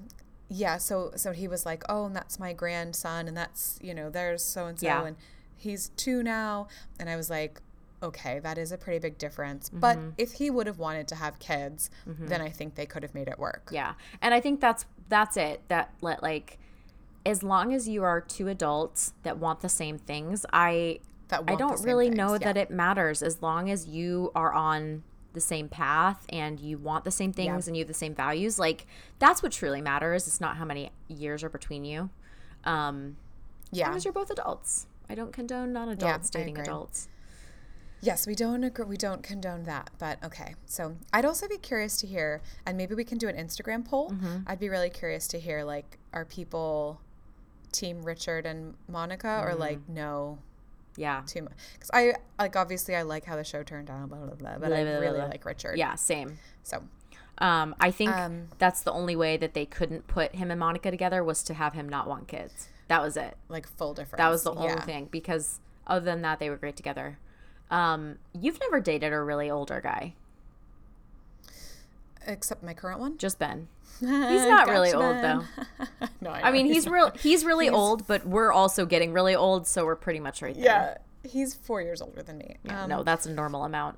[0.50, 0.78] yeah.
[0.78, 4.44] So so he was like, oh, and that's my grandson, and that's you know there's
[4.44, 5.16] so and so, and
[5.58, 6.68] he's two now,
[7.00, 7.62] and I was like.
[8.04, 9.70] Okay, that is a pretty big difference.
[9.70, 10.10] But Mm-hmm.
[10.20, 13.28] if he would have wanted to have kids, then I think they could have made
[13.28, 13.70] it work.
[13.72, 15.62] Yeah, and I think that's that's it.
[15.70, 16.60] That let like,
[17.26, 21.56] as long as you are two adults that want the same things, I That I
[21.56, 22.40] don't really things, know yeah.
[22.40, 25.02] that it matters as long as you are on
[25.34, 28.60] the same path and you want the same things and you have the same values.
[28.60, 28.86] Like
[29.20, 30.28] that's what truly matters.
[30.28, 32.10] It's not how many years are between you.
[32.66, 33.16] Um,
[33.72, 34.86] as long as you're both adults.
[35.10, 37.08] I don't condone non-adults I dating adults.
[38.02, 40.54] Yes, we don't agree, we don't condone that, but okay.
[40.66, 44.12] So I'd also be curious to hear, and maybe we can do an Instagram poll.
[44.12, 44.38] Mm-hmm.
[44.46, 47.02] I'd be really curious to hear, like, are people
[47.72, 49.94] team Richard and Monica, or like Mm-hmm.
[49.96, 50.38] no,
[50.98, 51.24] Yeah.
[51.26, 51.54] too much?
[51.74, 54.68] Because I like obviously I like how the show turned out, blah blah blah, but
[54.68, 55.26] Blah, I blah, really blah.
[55.28, 55.78] like Richard.
[55.78, 56.38] Yeah, same.
[56.64, 56.84] So
[57.40, 60.90] Um, I think Um, that's the only way that they couldn't put him and Monica
[60.92, 62.70] together was to have him not want kids.
[62.88, 63.36] That was it.
[63.50, 64.20] like full difference.
[64.20, 64.82] That was the only yeah.
[64.82, 67.18] thing because other than that, they were great together.
[67.72, 70.14] Um, you've never dated a really older guy,
[72.28, 73.18] Except my current one.
[73.18, 73.68] just Ben.
[74.00, 75.48] He's not really old Ben.
[75.80, 76.08] though.
[76.22, 77.12] no, I, I mean, know, he's real.
[77.12, 80.64] He's really old, but we're also getting really old, so we're pretty much right there.
[80.64, 82.58] Yeah, he's four years older than me.
[82.68, 83.98] Um, no, that's a normal amount.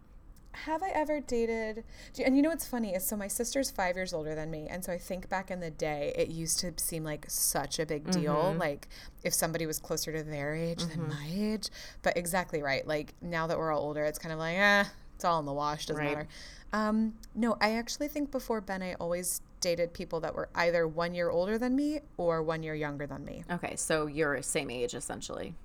[0.66, 1.84] Have I ever dated?
[2.14, 4.68] do- And you know what's funny is so my sister's five years older than me,
[4.70, 7.86] and so I think back in the day, it used to seem like such a
[7.86, 8.60] big deal, Mm-hmm.
[8.60, 8.88] like
[9.24, 11.70] if somebody was closer to their age than my age.
[12.02, 12.86] But exactly right.
[12.88, 14.84] Like now that we're all older, it's kind of like, eh,
[15.16, 15.86] it's all in the wash.
[15.86, 16.16] Doesn't Right.
[16.18, 16.28] matter.
[16.74, 21.14] Um, no, I actually think before Ben, I always dated people that were either one
[21.16, 23.44] year older than me or one year younger than me.
[23.50, 25.56] Okay, so you're same age essentially.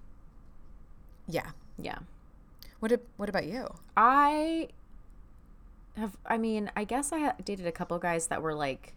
[1.29, 1.51] Yeah.
[1.79, 1.99] Yeah.
[2.81, 2.93] What?
[3.17, 3.69] What about you?
[3.97, 4.69] I
[5.97, 6.17] have.
[6.27, 8.95] I mean, I guess I dated a couple guys that were like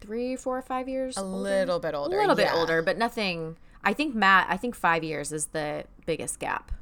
[0.00, 1.16] three, four, five years.
[1.16, 1.36] A older.
[1.38, 2.16] little bit older.
[2.16, 2.56] a little bit yeah.
[2.56, 3.56] older, but nothing.
[3.84, 4.46] I think Matt.
[4.50, 6.72] I think five years is the biggest gap.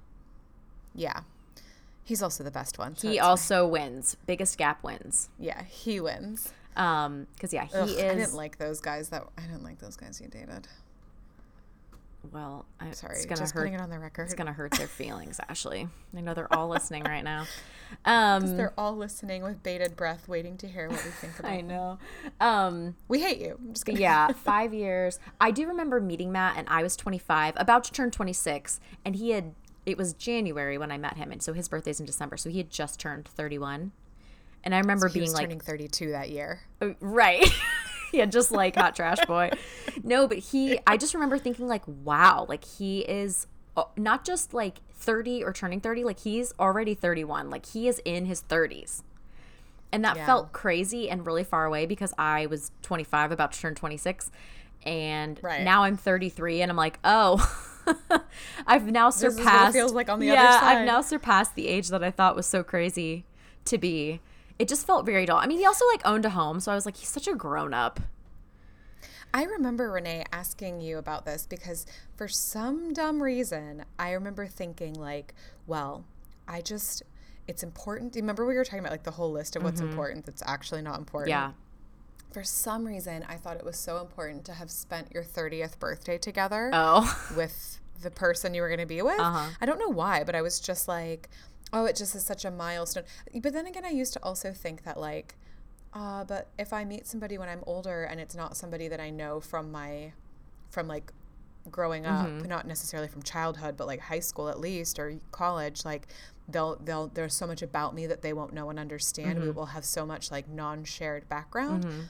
[0.94, 1.20] Yeah.
[2.04, 2.96] He's also the best one.
[2.96, 4.16] so He also wins.
[4.26, 5.28] Biggest gap wins.
[5.40, 6.52] yeah, he wins.
[6.76, 7.98] Um, because yeah, he Ugh, is.
[7.98, 10.68] I didn't like those guys that I didn't like those guys you dated.
[12.32, 13.60] Well, I, Sorry, it's gonna just hurt.
[13.60, 14.24] putting it on the record.
[14.24, 15.40] It's gonna hurt their feelings.
[15.48, 17.44] Ashley, I know they're all listening right now.
[18.04, 21.52] Um, They're all listening with bated breath, waiting to hear what we think about.
[21.52, 21.98] I know.
[22.40, 23.60] Um, We hate you.
[23.60, 24.00] I'm just kidding.
[24.00, 25.20] yeah, five years.
[25.40, 29.30] I do remember meeting Matt, and I was 25, about to turn 26, and he
[29.30, 29.54] had.
[29.86, 32.58] It was January when I met him, and so his birthday's in December, so he
[32.58, 33.92] had just turned 31.
[34.64, 36.62] And I remember he being like, turning 32 that year.
[36.82, 37.48] Uh, right
[38.18, 39.50] yeah just like hot trash boy
[40.02, 44.54] no but he i just remember thinking like wow like he is uh, not just
[44.54, 49.02] like 30 or turning 30 like he's already 31 like he is in his 30s
[49.92, 50.26] and that Yeah.
[50.26, 54.30] felt crazy and really far away because i was 25 about to turn 26
[54.84, 55.62] and Right.
[55.62, 57.38] now i'm 33 and i'm like oh
[58.66, 59.72] I've now is what it surpassed.
[59.74, 60.78] feels like on the yeah, other side.
[60.78, 63.24] I've now surpassed the age that I thought was so crazy
[63.66, 64.20] to be.
[64.58, 65.38] It just felt very dull.
[65.38, 67.34] I mean, he also like owned a home, so I was like, he's such a
[67.34, 68.00] grown up.
[69.34, 71.84] I remember Renee asking you about this because
[72.16, 75.34] for some dumb reason, I remember thinking like,
[75.66, 76.04] well,
[76.48, 77.02] I just
[77.46, 78.12] it's important.
[78.12, 80.42] Do you Remember we were talking about like the whole list of what's important that's
[80.46, 81.32] actually not important.
[81.32, 81.50] Mm-hmm.
[81.50, 82.32] Yeah.
[82.32, 86.18] For some reason, I thought it was so important to have spent your 30th birthday
[86.18, 87.30] together Oh.
[87.36, 89.18] with the person you were going to be with.
[89.18, 89.50] Uh-huh.
[89.60, 91.30] I don't know why, but I was just like,
[91.72, 93.04] oh, it just is such a milestone.
[93.42, 95.34] But then again, I used to also think that like,
[95.92, 99.10] uh, but if I meet somebody when I'm older and it's not somebody that I
[99.10, 100.12] know from my,
[100.70, 101.12] from like
[101.70, 102.48] growing up, Mm-hmm.
[102.48, 106.06] not necessarily from childhood, but like high school at least or college, like
[106.48, 109.38] they'll they'll there's so much about me that they won't know and understand.
[109.38, 109.46] Mm-hmm.
[109.46, 112.08] We will have so much like non-shared background.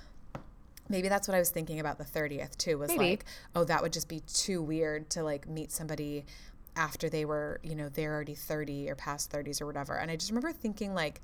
[0.89, 3.11] Maybe that's what I was thinking about the 30th too was Maybe.
[3.11, 3.25] like,
[3.57, 6.25] oh, that would just be too weird to like meet somebody
[6.77, 9.95] after they were, you know, they're already 30 or past 30s or whatever.
[9.95, 11.21] And I just remember thinking like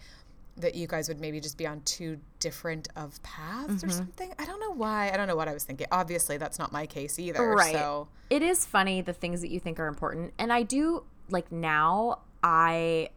[0.57, 3.89] that you guys would maybe just be on too different of paths Mm-hmm.
[3.89, 4.33] or something.
[4.39, 5.11] I don't know why.
[5.13, 5.87] I don't know what I was thinking.
[5.93, 7.55] Obviously, that's not my case either.
[7.55, 7.73] Right.
[7.75, 10.35] So, It is funny the things that you think are important.
[10.39, 13.09] And I do like now I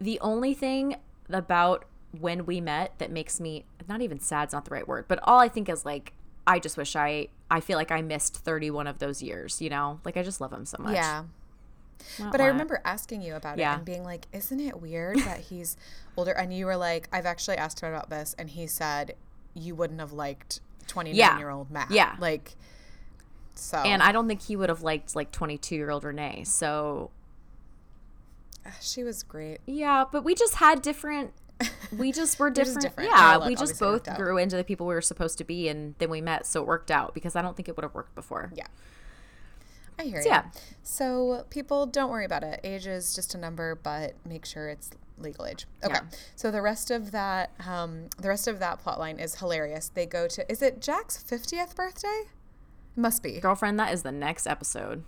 [0.00, 0.96] the only thing
[1.28, 1.84] about
[2.18, 5.40] when we met that makes me not even sad's not the right word, but all
[5.40, 6.12] I think is like
[6.46, 10.00] I just wish I I feel like I missed 31 of those years, you know?
[10.04, 10.94] Like I just love him so much.
[10.94, 11.24] yeah.
[12.30, 13.72] But I remember asking you about Yeah.
[13.72, 15.76] it and being like, isn't it weird that he's
[16.16, 16.32] older?
[16.32, 18.34] And you were like, I've actually asked him about this.
[18.38, 19.14] And he said,
[19.54, 21.38] you wouldn't have liked 29 Yeah.
[21.38, 21.90] year old Matt.
[21.90, 22.16] Yeah.
[22.18, 22.56] Like,
[23.54, 23.78] so.
[23.78, 26.44] And I don't think he would have liked like 22 year old Renee.
[26.44, 27.10] So
[28.66, 29.58] ah, she was great.
[29.66, 31.32] yeah, but we just had different.
[31.96, 32.96] We just were just different.
[32.96, 33.10] different.
[33.10, 35.94] Yeah, Our we just both grew into the people we were supposed to be, and
[35.98, 38.14] then we met, so it worked out because I don't think it would have worked
[38.14, 38.50] before.
[38.54, 38.66] Yeah.
[39.98, 40.34] I hear So, you.
[40.34, 40.44] yeah.
[40.82, 42.60] So people don't worry about it.
[42.64, 45.66] Age is just a number, but make sure it's legal age.
[45.84, 45.94] Okay.
[45.94, 46.00] Yeah.
[46.34, 49.90] So the rest of that, um, the rest of that plot line is hilarious.
[49.94, 52.22] They go to, is it Jack's fiftieth birthday?
[52.96, 53.38] Must be.
[53.40, 55.04] Girlfriend, that is the next episode.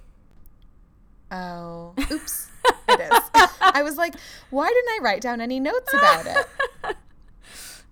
[1.30, 2.48] Oh, oops.
[2.88, 3.20] it is.
[3.60, 4.14] I was like,
[4.50, 6.96] why didn't I write down any notes about it?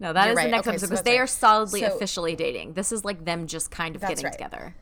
[0.01, 0.51] No, that is You're the right.
[0.51, 1.21] next Okay, episode because that's they right.
[1.23, 2.73] are solidly So- officially dating.
[2.73, 4.33] This is like them just kind of getting right.
[4.33, 4.75] together.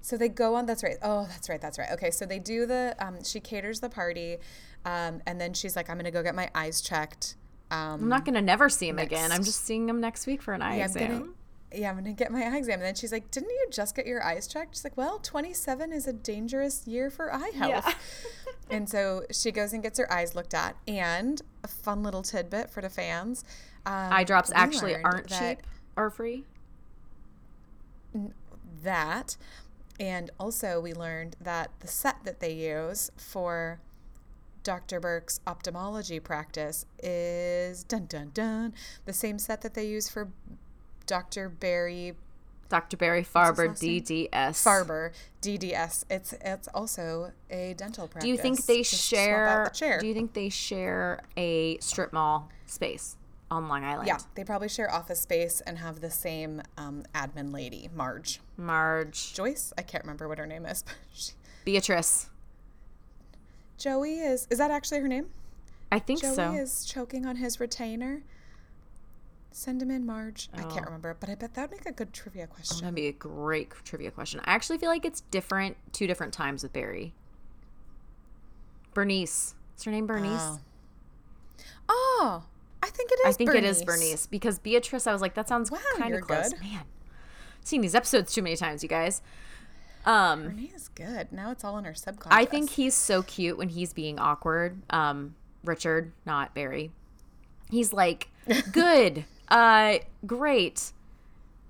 [0.00, 0.66] So they go on.
[0.66, 0.96] That's right.
[1.02, 1.60] Oh, that's right.
[1.60, 1.90] That's right.
[1.92, 2.10] Okay.
[2.10, 2.94] So they do the.
[2.98, 4.38] Um, she caters the party,
[4.84, 7.36] um, and then she's like, "I'm gonna go get my eyes checked."
[7.70, 9.30] Um, I'm not gonna never see him again.
[9.32, 11.18] I'm just seeing him next week for an eye yeah, I'm exam.
[11.18, 11.30] gonna,
[11.74, 12.74] yeah, I'm gonna get my eye exam.
[12.74, 15.92] And then she's like, "Didn't you just get your eyes checked?" She's like, "Well, 27
[15.92, 17.92] is a dangerous year for eye health." Yeah.
[18.70, 20.76] and so she goes and gets her eyes looked at.
[20.86, 23.44] And a fun little tidbit for the fans:
[23.84, 25.58] um, Eye drops actually aren't cheap
[25.96, 26.44] or free.
[28.82, 29.36] that.
[30.00, 33.80] And also, we learned that the set that they use for
[34.62, 35.00] Dr.
[35.00, 38.74] Burke's ophthalmology practice is dun dun dun
[39.06, 40.28] the same set that they use for
[41.06, 41.48] Dr.
[41.48, 42.14] Barry
[42.68, 42.98] Dr.
[42.98, 43.68] Barry Farber?
[43.68, 44.28] DDS.
[44.30, 46.04] Farber DDS.
[46.10, 48.26] It's it's also a dental practice.
[48.26, 49.70] Do you think they Just share?
[49.72, 49.98] the.
[50.00, 53.16] Do you think they share a strip mall space
[53.50, 54.06] on Long Island?
[54.06, 58.40] yeah, they probably share office space and have the same um, admin lady, Marge.
[58.56, 59.72] Marge, Joyce?
[59.78, 61.32] I can't remember what her name is, but she,
[61.64, 62.28] Beatrice.
[63.78, 65.26] Joey is is that actually her name?
[65.92, 66.48] I think Joey so.
[66.50, 68.22] Joey is choking on his retainer.
[69.50, 70.48] Send him in, Marge.
[70.54, 70.68] I Oh.
[70.68, 72.80] can't remember, but I bet that would make a good trivia question.
[72.82, 74.40] That'd be a great trivia question.
[74.44, 77.14] I actually feel like it's different two different times with Barry.
[78.94, 79.54] Bernice.
[79.76, 80.30] Is her name Bernice?
[80.30, 80.60] Oh.
[81.88, 82.44] Oh,
[82.82, 83.34] I think it is.
[83.34, 85.06] I think it is Bernice because Beatrice.
[85.06, 86.50] I was like, that sounds Wow, kind of close.
[86.52, 86.60] good.
[86.60, 86.82] Man,
[87.64, 89.20] seen these episodes too many times, you guys.
[90.06, 91.32] Um, Bernice is good.
[91.32, 92.36] Now it's all in her subconscious.
[92.38, 94.80] I think he's so cute when he's being awkward.
[94.90, 96.92] Um, Richard, not Barry.
[97.70, 98.28] He's like,
[98.72, 100.92] good, uh, great,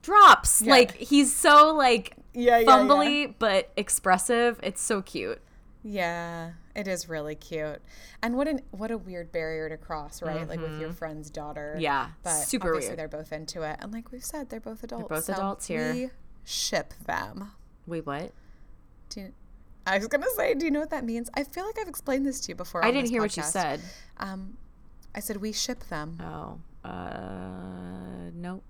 [0.03, 0.63] drops.
[0.63, 0.73] Yeah.
[0.73, 4.61] Like he's so like Yeah, yeah, fumbly but expressive.
[4.63, 5.41] It's so cute.
[5.83, 7.83] Yeah, it is really cute.
[8.23, 10.49] And what an what a weird barrier to cross, right?
[10.49, 11.73] Like with your friend's daughter.
[11.75, 11.83] Mm-hmm.
[11.83, 12.99] Yeah, but super obviously weird.
[13.01, 15.09] they're both into it, and like we've said, they're both adults.
[15.09, 15.93] They're both so adults here.
[15.93, 16.11] We
[16.45, 17.51] ship them.
[17.87, 18.33] Wait, what?
[19.09, 19.33] Do you,
[19.87, 21.29] I was gonna say, do you know what that means?
[21.35, 22.85] I feel like I've explained this to you before.
[22.85, 23.81] I didn't hear what you said.
[24.19, 24.57] Um,
[25.17, 26.17] I said we ship them.
[26.23, 28.63] Oh, uh, nope.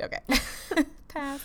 [0.00, 0.20] Okay.
[1.08, 1.40] Pass.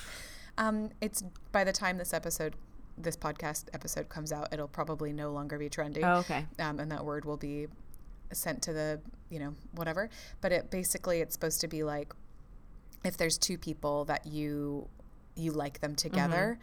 [0.60, 2.56] Um, it's by the time this episode,
[2.98, 6.02] this podcast episode comes out, it'll probably no longer be trendy.
[6.04, 6.46] Oh, okay.
[6.60, 7.68] Um, and that word will be
[8.34, 10.10] sent to the, you know, whatever.
[10.42, 12.14] But it basically it's supposed to be like
[13.06, 14.88] if there's two people that you
[15.36, 16.58] you like them together,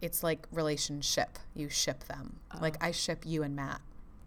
[0.00, 1.38] it's like relationship.
[1.54, 2.38] You ship them.
[2.60, 3.80] Like I ship you and Matt.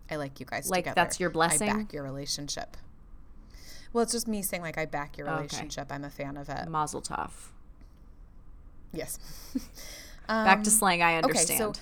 [0.09, 0.95] I like you guys Like, together.
[0.95, 1.67] that's your blessing?
[1.69, 2.77] I back your relationship.
[3.91, 5.35] Well, it's just me saying like I back your Okay.
[5.37, 5.87] relationship.
[5.91, 6.67] I'm a fan of it.
[6.69, 7.31] Mazel tov.
[8.93, 9.17] Yes.
[10.27, 11.01] Back to slang.
[11.01, 11.75] I okay, understand.
[11.75, 11.81] so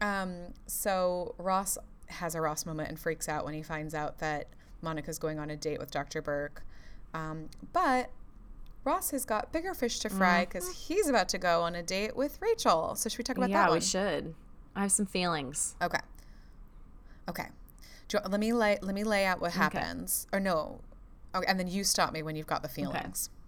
[0.00, 0.34] um,
[0.66, 4.48] so Ross has a Ross moment and freaks out when he finds out that
[4.82, 6.22] Monica's going on a date with Dr.
[6.22, 6.62] Burke.
[7.12, 8.10] Um, but
[8.84, 12.16] Ross has got bigger fish to fry because he's about to go on a date
[12.16, 12.94] with Rachel.
[12.94, 14.34] So should we talk about yeah, that we should.
[14.74, 15.76] I have some feelings.
[15.82, 16.00] Okay.
[17.28, 17.46] Okay.
[18.12, 20.26] You, let me lay let me lay out what happens.
[20.32, 20.80] Or no.
[21.34, 23.30] Okay, and then you stop me when you've got the feelings.
[23.32, 23.39] Okay,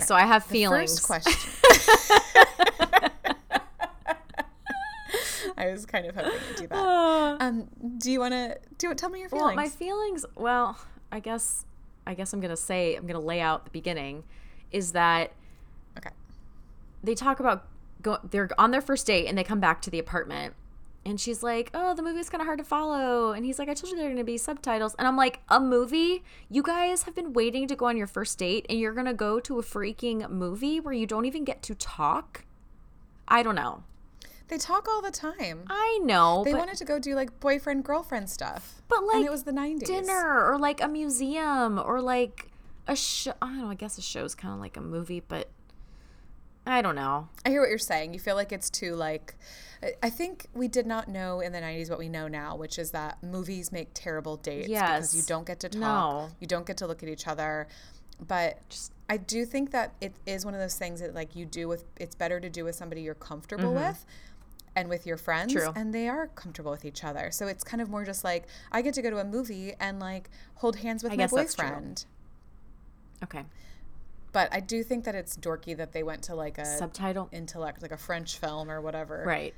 [0.00, 1.00] so I have feelings.
[1.00, 1.50] First question.
[5.56, 6.78] I was kind of hoping to do that.
[7.40, 8.98] Um, do you want to do it?
[8.98, 9.46] Tell me your feelings.
[9.46, 10.26] Well, my feelings.
[10.36, 10.78] Well,
[11.10, 11.64] I guess.
[12.06, 14.24] I guess I'm gonna say I'm gonna lay out the beginning,
[14.70, 15.32] is that
[15.96, 16.10] okay.
[17.02, 17.66] they talk about
[18.02, 18.18] go.
[18.30, 20.52] They're on their first date and they come back to the apartment,
[21.06, 23.74] and she's like, "Oh, the movie's kind of hard to follow," and he's like, "I
[23.74, 26.22] told you there are gonna be subtitles," and I'm like, "A movie?
[26.48, 29.40] You guys have been waiting to go on your first date, and you're gonna go
[29.40, 32.44] to a freaking movie where you don't even get to talk?
[33.26, 33.84] I don't know.
[34.48, 35.64] They talk all the time.
[35.70, 38.82] I know, They wanted to go do like boyfriend girlfriend stuff.
[38.88, 39.86] But and like it was the 90s.
[39.86, 42.50] dinner or like a museum or like
[42.86, 43.32] a show.
[43.40, 43.70] I don't know.
[43.70, 45.48] I guess a show's kind of like a movie, but
[46.66, 47.28] I don't know.
[47.44, 48.14] I hear what you're saying.
[48.14, 49.34] You feel like it's too like
[50.02, 52.92] I- think we did not know in the 90s what we know now, which is
[52.92, 54.80] that movies make terrible dates yes.
[54.88, 55.80] because you don't get to talk.
[55.80, 56.30] No.
[56.40, 57.68] You don't get to look at each other.
[58.26, 61.68] But I do think that it is one of those things that like you do
[61.68, 64.06] with it's better to do with somebody you're comfortable with
[64.74, 65.72] and with your friends Mm-hmm.
[65.72, 65.72] True.
[65.76, 67.30] and they are comfortable with each other.
[67.30, 70.00] So it's kind of more just like I get to go to a movie and
[70.00, 71.66] like hold hands with I my guess that's true.
[71.66, 72.06] boyfriend.
[73.22, 73.44] Okay.
[74.34, 77.28] But I do think that it's dorky that they went to like a Subtitle.
[77.32, 79.22] intellect like a French film or whatever.
[79.26, 79.54] Right.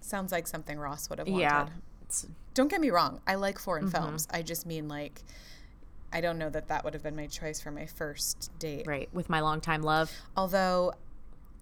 [0.00, 1.42] Sounds like something Ross would have wanted.
[1.42, 1.68] Yeah.
[2.02, 3.20] It's, Don't get me wrong.
[3.26, 3.96] I like foreign Mm-hmm.
[4.04, 4.28] films.
[4.30, 5.22] I just mean like
[6.12, 8.86] I don't know that that would have been my choice for my first date.
[8.86, 9.08] right.
[9.12, 10.12] With my longtime love.
[10.36, 10.92] Although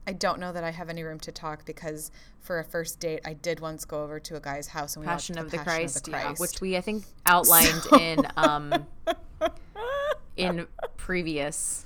[0.09, 2.11] I don't know that I have any room to talk because
[2.41, 5.09] for a first date, I did once go over to a guy's house and we
[5.09, 6.41] Passion watched of the, Passion Christ, of the yeah, Christ.
[6.41, 8.87] which we I think outlined in um
[10.37, 11.86] in previous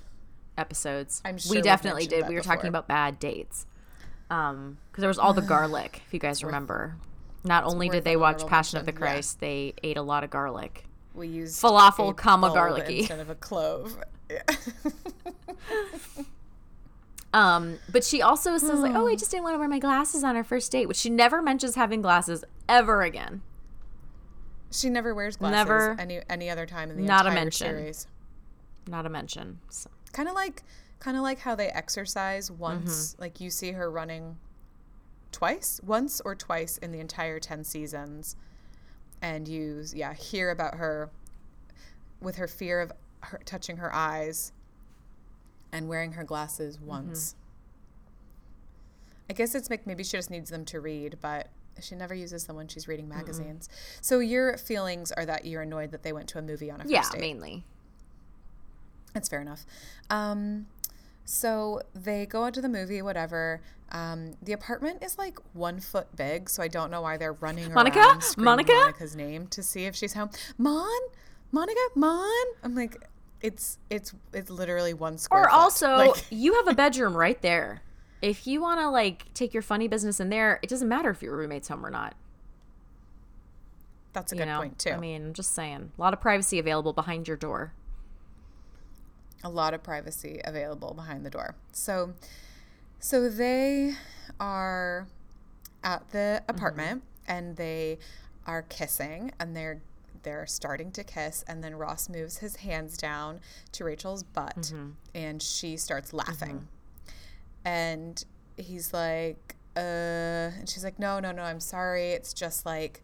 [0.60, 1.20] episodes.
[1.24, 2.28] I'm sure we definitely did.
[2.28, 2.54] We were before.
[2.56, 3.66] talking about bad dates.
[4.30, 6.94] Um, because there was all the garlic, if you guys remember.
[7.42, 9.48] Not only did they watch Passion of the Christ, yeah.
[9.48, 10.84] They ate a lot of garlic.
[11.14, 12.98] we used Falafel, comma, garlicky.
[13.00, 13.96] instead of a clove.
[14.30, 14.42] Yeah.
[17.32, 19.06] Um, but she also says like, "Oh.
[19.06, 21.40] I just didn't want to wear my glasses on our first date," which she never
[21.40, 23.42] mentions having glasses ever again.
[24.72, 25.96] she never wears glasses Never.
[26.00, 27.68] any any other time in the Not a mention.
[27.68, 28.08] series.
[28.88, 29.60] Not a mention.
[29.68, 30.62] So, Kind of like
[30.98, 33.22] kind of like how they exercise once Mm-hmm.
[33.22, 34.36] like you see her running
[35.32, 38.36] twice, once or twice in the entire 10 seasons.
[39.22, 41.10] And you yeah, hear about her
[42.20, 44.52] with her fear of her touching her eyes
[45.72, 46.86] and wearing her glasses Mm-hmm.
[46.86, 47.34] once.
[49.28, 51.48] I guess it's like maybe she just needs them to read, but
[51.80, 53.68] she never uses them when she's reading magazines.
[54.00, 56.82] So your feelings are that you're annoyed that they went to a movie on a
[56.82, 57.20] first yeah, date.
[57.20, 57.64] mainly.
[59.14, 59.66] That's fair enough.
[60.08, 60.66] Um,
[61.24, 63.60] so they go out to the movie, whatever.
[63.92, 67.72] Um, the apartment is like one foot big, so I don't know why they're running
[67.72, 67.98] Monica?
[67.98, 68.72] around screaming Monica?
[68.72, 70.30] Monica's name to see if she's home.
[70.58, 71.00] Mon,
[71.52, 72.44] Monica, Mon.
[72.62, 73.04] I'm like,
[73.40, 75.42] it's it's it's literally one square.
[75.42, 75.54] Or foot.
[75.56, 77.82] also, Like, you have a bedroom right there.
[78.22, 81.22] If you want to like take your funny business in there, it doesn't matter if
[81.22, 82.14] your roommate's home or not.
[84.12, 84.90] that's a You good know, point too.
[84.90, 87.72] I mean, I'm just saying, a lot of privacy available behind your door.
[89.42, 91.54] A lot of privacy available behind the door.
[91.72, 92.14] So,
[92.98, 93.94] so they
[94.38, 95.06] are
[95.82, 96.56] at the mm-hmm.
[96.56, 97.98] apartment and they
[98.46, 99.82] are kissing and they're
[100.22, 103.40] they're starting to kiss and then Ross moves his hands down
[103.72, 104.90] to Rachel's butt mm-hmm.
[105.14, 106.66] and she starts laughing.
[107.06, 107.16] Mm-hmm.
[107.64, 108.24] And
[108.56, 113.02] he's like uh and she's like no no no I'm sorry it's just like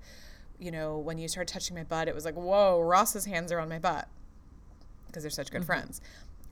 [0.59, 3.61] you know when you started touching my butt it was like whoa Ross's hands are
[3.61, 4.09] on my butt
[5.17, 6.03] because they're such good friends.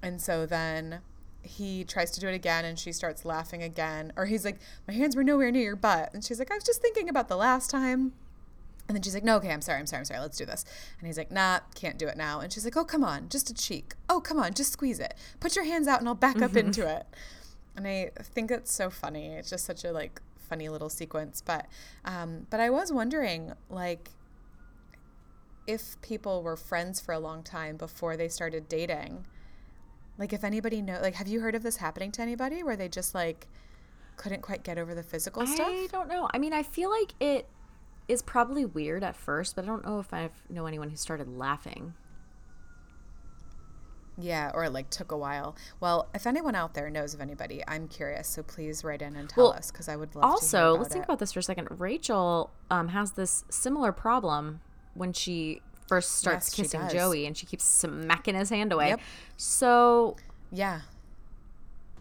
[0.05, 1.00] And so then
[1.40, 4.12] he tries to do it again and she starts laughing again.
[4.16, 6.12] Or he's like, My hands were nowhere near your butt.
[6.12, 8.12] And she's like, I was just thinking about the last time.
[8.86, 10.64] And then she's like, No, okay, I'm sorry, I'm sorry, I'm sorry, let's do this.
[10.98, 12.40] And he's like, Nah, can't do it now.
[12.40, 13.94] And she's like, Oh, come on, just a cheek.
[14.11, 15.14] Oh, come on, just squeeze it.
[15.40, 17.07] Put your hands out and I'll back up into it.
[17.76, 19.28] And I think it's so funny.
[19.28, 21.42] It's just such a like funny little sequence.
[21.44, 21.66] But
[22.05, 24.11] um, but I was wondering, like,
[25.66, 29.24] if people were friends for a long time before they started dating
[30.18, 32.88] like if anybody know like have you heard of this happening to anybody where they
[32.88, 33.48] just like
[34.16, 35.68] couldn't quite get over the physical stuff.
[35.68, 36.28] I don't know.
[36.32, 37.48] I mean, I feel like it
[38.08, 41.28] is probably weird at first, but I don't know if I know anyone who started
[41.28, 41.94] laughing.
[44.16, 45.56] Yeah, or it like took a while.
[45.80, 48.28] Well, if anyone out there knows of anybody, I'm curious.
[48.28, 50.92] So please write in and tell Well, us because I would love to Also, let's
[50.92, 51.68] think about this for a second.
[51.70, 54.60] Rachel um, has this similar problem
[54.94, 56.89] when she first starts Yes, kissing.
[56.89, 58.89] Joey and she keeps smacking his hand away.
[58.89, 59.01] Yep.
[59.37, 60.16] So
[60.51, 60.80] Yeah.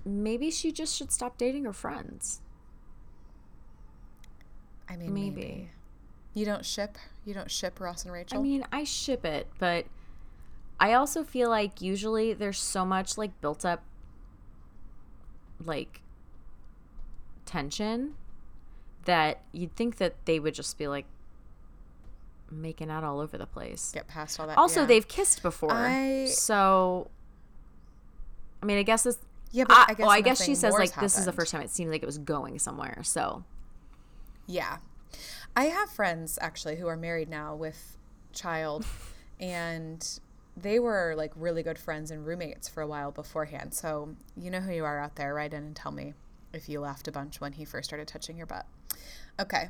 [0.05, 2.41] maybe she just should stop dating her friends.
[4.89, 5.41] I mean, Maybe.
[5.41, 5.69] maybe.
[6.33, 6.97] You don't ship.
[7.25, 8.39] You don't ship Ross and Rachel.
[8.39, 9.85] I mean, I ship it, but
[10.79, 13.83] I also feel like usually there's so much like built up
[15.63, 16.01] like
[17.45, 18.15] tension
[19.05, 21.05] that you'd think that they would just be like
[22.61, 23.91] making out all over the place.
[23.93, 24.57] get past all that.
[24.57, 24.85] Also, yeah.
[24.87, 25.71] they've kissed before.
[25.73, 27.09] I- So
[28.61, 29.17] I mean, I guess this
[29.51, 31.51] Yeah, but I, I guess well, I guess she says like this is the first
[31.51, 33.01] time it seemed like it was going somewhere.
[33.03, 33.43] So
[34.47, 34.77] Yeah.
[35.55, 37.97] I have friends actually who are married now with
[38.31, 38.85] child
[39.39, 40.19] and
[40.55, 43.73] they were like really good friends and roommates for a while beforehand.
[43.73, 45.33] So, you know who you are out there.
[45.33, 46.13] Write in and tell me
[46.53, 48.65] if you laughed a bunch when he first started touching your butt.
[49.39, 49.69] Okay.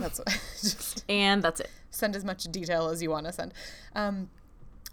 [0.00, 0.20] That's
[0.60, 1.70] just and that's it.
[1.90, 3.54] send as much detail as you want to send.
[3.94, 4.30] Um,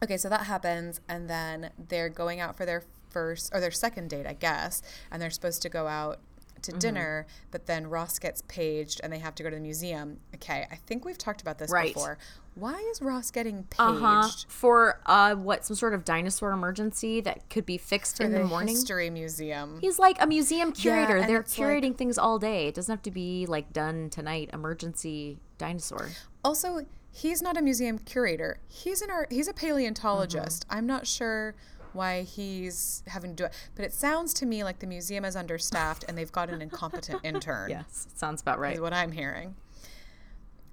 [0.03, 4.09] okay, so that happens, and then they're going out for their first or their second
[4.09, 4.81] date, I guess,
[5.11, 6.19] and they're supposed to go out
[6.65, 6.79] to Mm-hmm.
[6.79, 10.19] dinner, but then Ross gets paged and they have to go to the museum.
[10.35, 11.93] Okay, I think we've talked about this Right.
[11.93, 12.17] before.
[12.55, 13.79] Why is Ross getting paged?
[13.81, 14.29] Uh huh.
[14.47, 18.39] For uh, what some sort of dinosaur emergency that could be fixed For in the,
[18.39, 18.73] the morning.
[18.75, 19.79] history museum.
[19.81, 21.17] He's like a museum curator.
[21.17, 22.67] and They're it's like- curating things all day.
[22.67, 24.49] It doesn't have to be like done tonight.
[24.53, 26.09] Emergency dinosaur.
[26.45, 28.59] Also, he's not a museum curator.
[28.69, 29.31] He's an art.
[29.33, 30.65] He's a paleontologist.
[30.67, 30.77] Mm-hmm.
[30.77, 31.55] I'm not sure
[31.95, 35.35] why he's having to do it, but it sounds to me like the museum is
[35.35, 37.69] understaffed and they've got an incompetent intern.
[37.71, 38.75] Yes, sounds about right.
[38.75, 39.55] is what I'm hearing.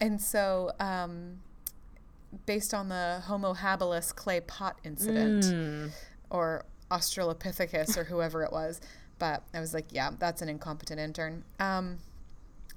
[0.00, 1.38] And so, um,
[2.46, 5.90] based on the Homo habilis clay pot incident, Mm.
[6.30, 8.80] or Australopithecus, or whoever it was,
[9.18, 11.44] but I was like, yeah, that's an incompetent intern.
[11.60, 11.98] Um,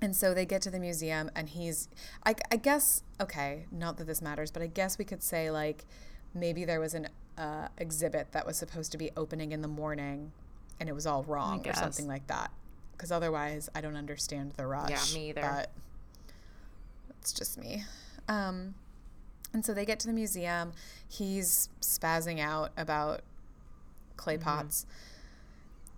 [0.02, 1.88] and so they get to the museum, and he's,
[2.26, 5.86] I, I guess, okay, not that this matters, but I guess we could say like
[6.34, 7.08] maybe there was an
[7.38, 10.32] uh, exhibit that was supposed to be opening in the morning,
[10.80, 12.52] and it was all wrong or something like that.
[12.92, 14.90] Because otherwise, I don't understand the rush.
[14.90, 15.42] Yeah, me either.
[15.42, 15.72] But
[17.20, 17.84] it's just me.
[18.30, 18.76] Um,
[19.54, 20.74] and so they get to the museum.
[21.08, 23.22] He's spazzing out about
[24.16, 24.86] clay pots.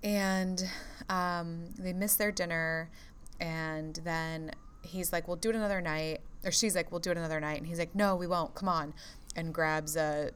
[0.03, 0.63] And
[1.09, 2.89] um, they miss their dinner.
[3.39, 4.51] And then
[4.83, 6.21] he's like, we'll do it another night.
[6.43, 7.57] Or she's like, we'll do it another night.
[7.57, 8.55] And he's like, no, we won't.
[8.55, 8.93] Come on.
[9.35, 10.31] And grabs a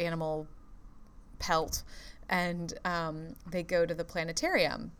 [0.00, 0.46] animal
[1.38, 1.82] pelt.
[2.28, 4.92] And um, they go to the planetarium.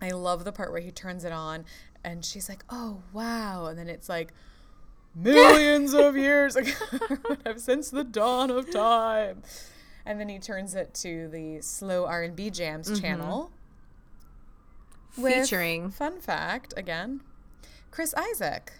[0.00, 1.64] I love the part where he turns it on
[2.04, 3.66] and she's like, oh, wow.
[3.66, 4.32] And then it's like,
[5.14, 6.72] millions of years ago,
[7.56, 9.42] since the dawn of time.
[10.04, 13.50] And then he turns it to the slow R&B jams channel.
[15.16, 17.22] with, Featuring fun fact again,
[17.90, 18.74] Chris Isaak,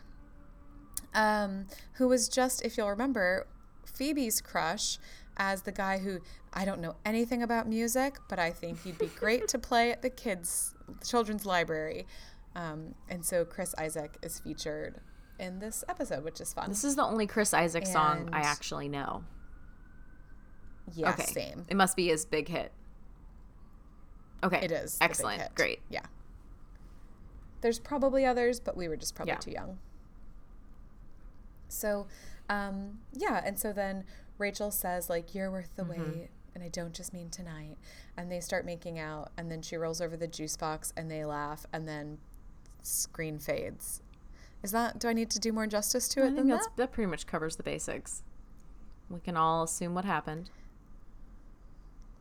[1.15, 3.47] um, who was just, if you'll remember,
[3.87, 4.99] Phoebe's crush
[5.37, 6.21] as the guy who
[6.53, 10.03] I don't know anything about music, but I think he'd be great to play at
[10.03, 10.75] the kids'
[11.07, 12.07] children's library.
[12.55, 15.01] Um, and so Chris Isaak is featured
[15.41, 16.69] in this episode, which is fun.
[16.69, 19.25] this is the only Chris Isaak song I actually know.
[20.95, 21.65] yeah, okay, same.
[21.69, 22.71] It must be his big hit.
[24.45, 24.99] Okay, It is.
[25.01, 25.81] excellent, great.
[25.89, 26.03] Yeah.
[27.63, 29.39] There's probably others, but we were just probably Yeah.
[29.39, 29.79] too young.
[31.69, 32.07] So,
[32.49, 34.05] um, yeah, and so then
[34.39, 36.11] Rachel says like, "You're worth the Mm-hmm.
[36.13, 37.77] wait," and I don't just mean tonight.
[38.17, 41.25] And they start making out, and then she rolls over the juice box, and they
[41.25, 42.19] laugh, and then
[42.83, 44.03] screen fades.
[44.63, 44.99] Is that?
[44.99, 46.77] Do I need to do more justice to it I than think that's that?
[46.77, 48.23] that pretty much covers the basics.
[49.11, 50.51] We can all assume what happened.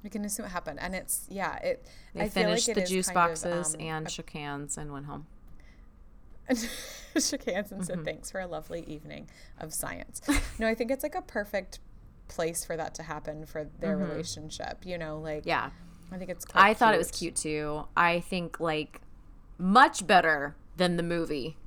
[0.03, 1.55] We can assume what happened, and it's yeah.
[1.59, 1.86] It.
[2.14, 4.91] They I like finished it the juice kind of, boxes um, and shook hands and
[4.91, 5.28] went home.
[7.18, 7.84] shook hands and Mm-hmm.
[7.84, 10.22] said thanks for a lovely evening of science.
[10.59, 11.80] no, I think it's like a perfect
[12.28, 14.86] place for that to happen for their relationship.
[14.86, 15.49] You know, like Mm-hmm.
[15.49, 15.69] Yeah,
[16.11, 16.45] I think it's.
[16.53, 17.86] I thought it was cute too.
[17.95, 19.01] I think like
[19.57, 21.57] much better than the movie.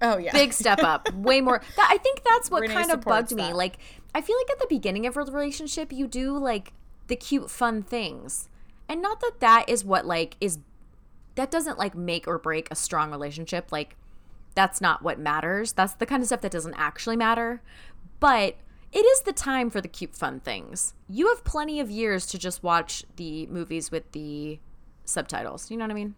[0.00, 1.62] Oh yeah, Big step up, way more.
[1.76, 3.52] That, I think that's what Renee kind of bugged me.
[3.52, 3.78] Like,
[4.14, 6.72] I feel like at the beginning of a relationship, you do like
[7.06, 8.48] the cute, fun things,
[8.88, 10.58] and not that that is what like is.
[11.36, 13.72] That doesn't like make or break a strong relationship.
[13.72, 13.96] Like,
[14.54, 15.72] that's not what matters.
[15.72, 17.62] That's the kind of stuff that doesn't actually matter.
[18.22, 18.54] But
[18.92, 20.94] it is the time for the cute, fun things.
[21.08, 24.60] You have plenty of years to just watch the movies with the
[25.04, 25.72] subtitles.
[25.72, 26.14] You know what I mean?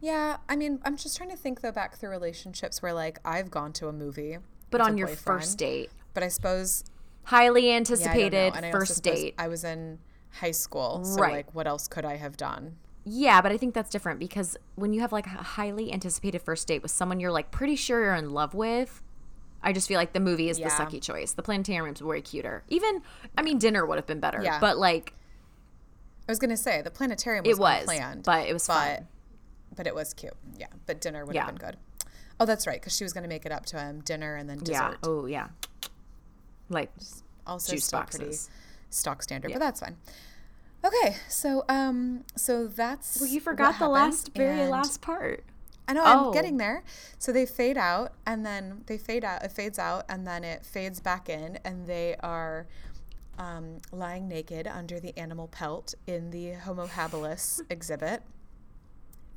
[0.00, 3.50] Yeah, I mean, I'm just trying to think though back through relationships where like I've
[3.50, 4.38] gone to a movie,
[4.70, 6.84] But on your first date, But I suppose
[7.24, 7.76] highly yeah, know.
[7.76, 9.34] anticipated I first date.
[9.38, 9.98] I was in
[10.40, 11.32] high school, so Right.
[11.32, 12.76] like, what else could I have done?
[13.04, 16.66] Yeah, but I think that's different because when you have like a highly anticipated first
[16.66, 19.02] date with someone you're like pretty sure you're in love with,
[19.64, 20.68] I just feel like the movie is Yeah.
[20.68, 21.32] the sucky choice.
[21.32, 22.62] The planetarium's way cuter.
[22.68, 23.02] Even,
[23.36, 24.40] I mean, dinner would have been better.
[24.42, 24.60] Yeah.
[24.60, 25.14] But like,
[26.28, 29.08] I was gonna say the planetarium was it was, unplanned, but it was but fun.
[29.74, 30.34] but it was cute.
[30.58, 31.46] Yeah, but dinner would Yeah.
[31.46, 31.76] have been good.
[32.38, 34.58] Oh, that's right, because she was gonna make it up to him dinner and then
[34.64, 34.88] Yeah.
[34.88, 34.98] dessert.
[35.02, 35.48] Oh, yeah.
[36.68, 36.90] Like,
[37.46, 38.36] also juice still pretty
[38.90, 39.56] stock standard, Yeah.
[39.56, 39.96] but that's fine.
[40.84, 45.42] Okay, so um, so that's well, you forgot the last, very and- last part.
[45.86, 46.26] I know Oh.
[46.28, 46.82] I'm getting there.
[47.18, 49.42] So they fade out, and then they fade out.
[49.44, 52.66] It fades out, and then it fades back in, and they are
[53.38, 58.22] um, lying naked under the animal pelt in the Homo habilis exhibit,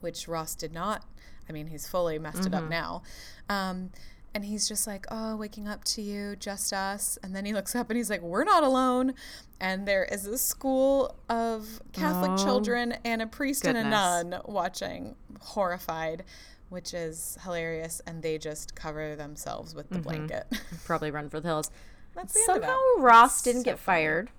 [0.02, 1.04] which Ross did not.
[1.50, 2.66] I mean, he's fully messed it Mm-hmm.
[2.66, 3.02] up now.
[3.50, 3.90] Um,
[4.38, 7.18] and he's just like, oh, waking up to you, just us.
[7.24, 9.16] And then he looks up and he's like, we're not alone.
[9.60, 14.40] And there is a school of Catholic Oh, children and a priest and a nun
[14.46, 16.24] watching, horrified,
[16.70, 18.00] which is hilarious.
[18.06, 20.04] And they just cover themselves with the mm-hmm.
[20.04, 20.46] blanket.
[20.86, 21.72] Probably run for the hills.
[22.14, 22.78] That's the end of Somehow.
[23.00, 24.04] Ross didn't So get funny.
[24.04, 24.30] fired.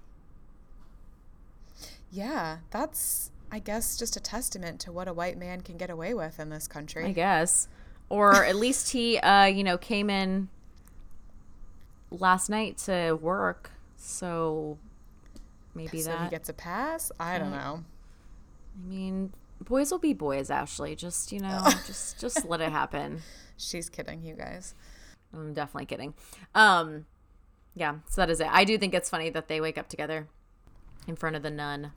[2.12, 6.14] Yeah, that's, I guess, just a testament to what a white man can get away
[6.14, 7.04] with in this country.
[7.04, 7.66] I guess.
[8.10, 10.48] Or at least he, uh, you know, came in
[12.10, 13.70] last night to work.
[13.96, 14.78] So
[15.74, 16.24] maybe so that.
[16.24, 17.12] he gets a pass?
[17.20, 17.84] I don't know.
[18.76, 19.32] I mean,
[19.62, 20.96] boys will be boys, Ashley.
[20.96, 23.22] Just, you know, just just let it happen.
[23.56, 24.74] She's kidding, you guys.
[25.34, 26.14] I'm definitely kidding.
[26.54, 27.06] Um
[27.74, 28.48] yeah, so that is it.
[28.50, 30.28] I do think it's funny that they wake up together
[31.06, 31.92] in front of the nun.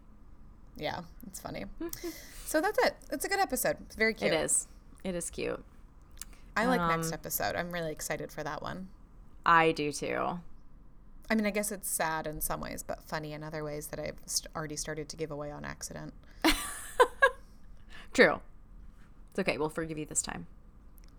[0.78, 1.66] Yeah, it's funny.
[2.45, 2.95] so that's it.
[3.12, 3.78] It's a good episode.
[3.86, 4.32] It's very cute.
[4.32, 4.68] It is.
[5.03, 5.64] It is cute.
[6.56, 7.56] I like next Um, episode.
[7.56, 8.89] I'm really excited for that one.
[9.45, 10.39] I do too.
[11.30, 13.99] I mean, I guess it's sad in some ways, but funny in other ways that
[13.99, 14.20] I've
[14.56, 16.14] already started to give away on accident.
[18.14, 18.41] True.
[19.30, 19.58] It's okay.
[19.58, 20.47] We'll forgive you this time.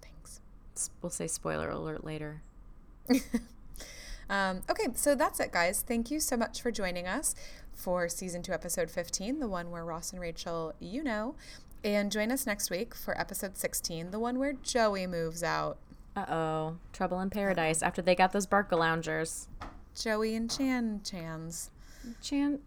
[0.03, 0.41] Thanks.
[1.01, 2.43] We'll say spoiler alert later.
[4.31, 5.85] Um, okay, so that's it, guys.
[5.87, 7.35] Thank you so much for joining us
[7.75, 11.35] for season two, episode 15, the one where Ross and Rachel, you know.
[11.85, 15.79] And join us next week for episode 16, the one where Joey moves out.
[16.15, 16.77] Uh oh.
[16.93, 19.49] Trouble in paradise after they got those Barca loungers.
[20.01, 21.71] Joey and Chan Chans.
[22.23, 22.61] Chan.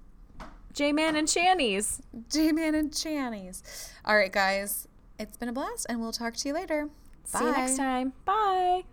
[0.73, 2.01] J Man and Channies.
[2.29, 3.89] J Man and Channies.
[4.03, 4.87] All right, guys.
[5.17, 6.89] It's been a blast, and we'll talk to you later.
[7.23, 8.11] See you next time.
[8.25, 8.83] Bye.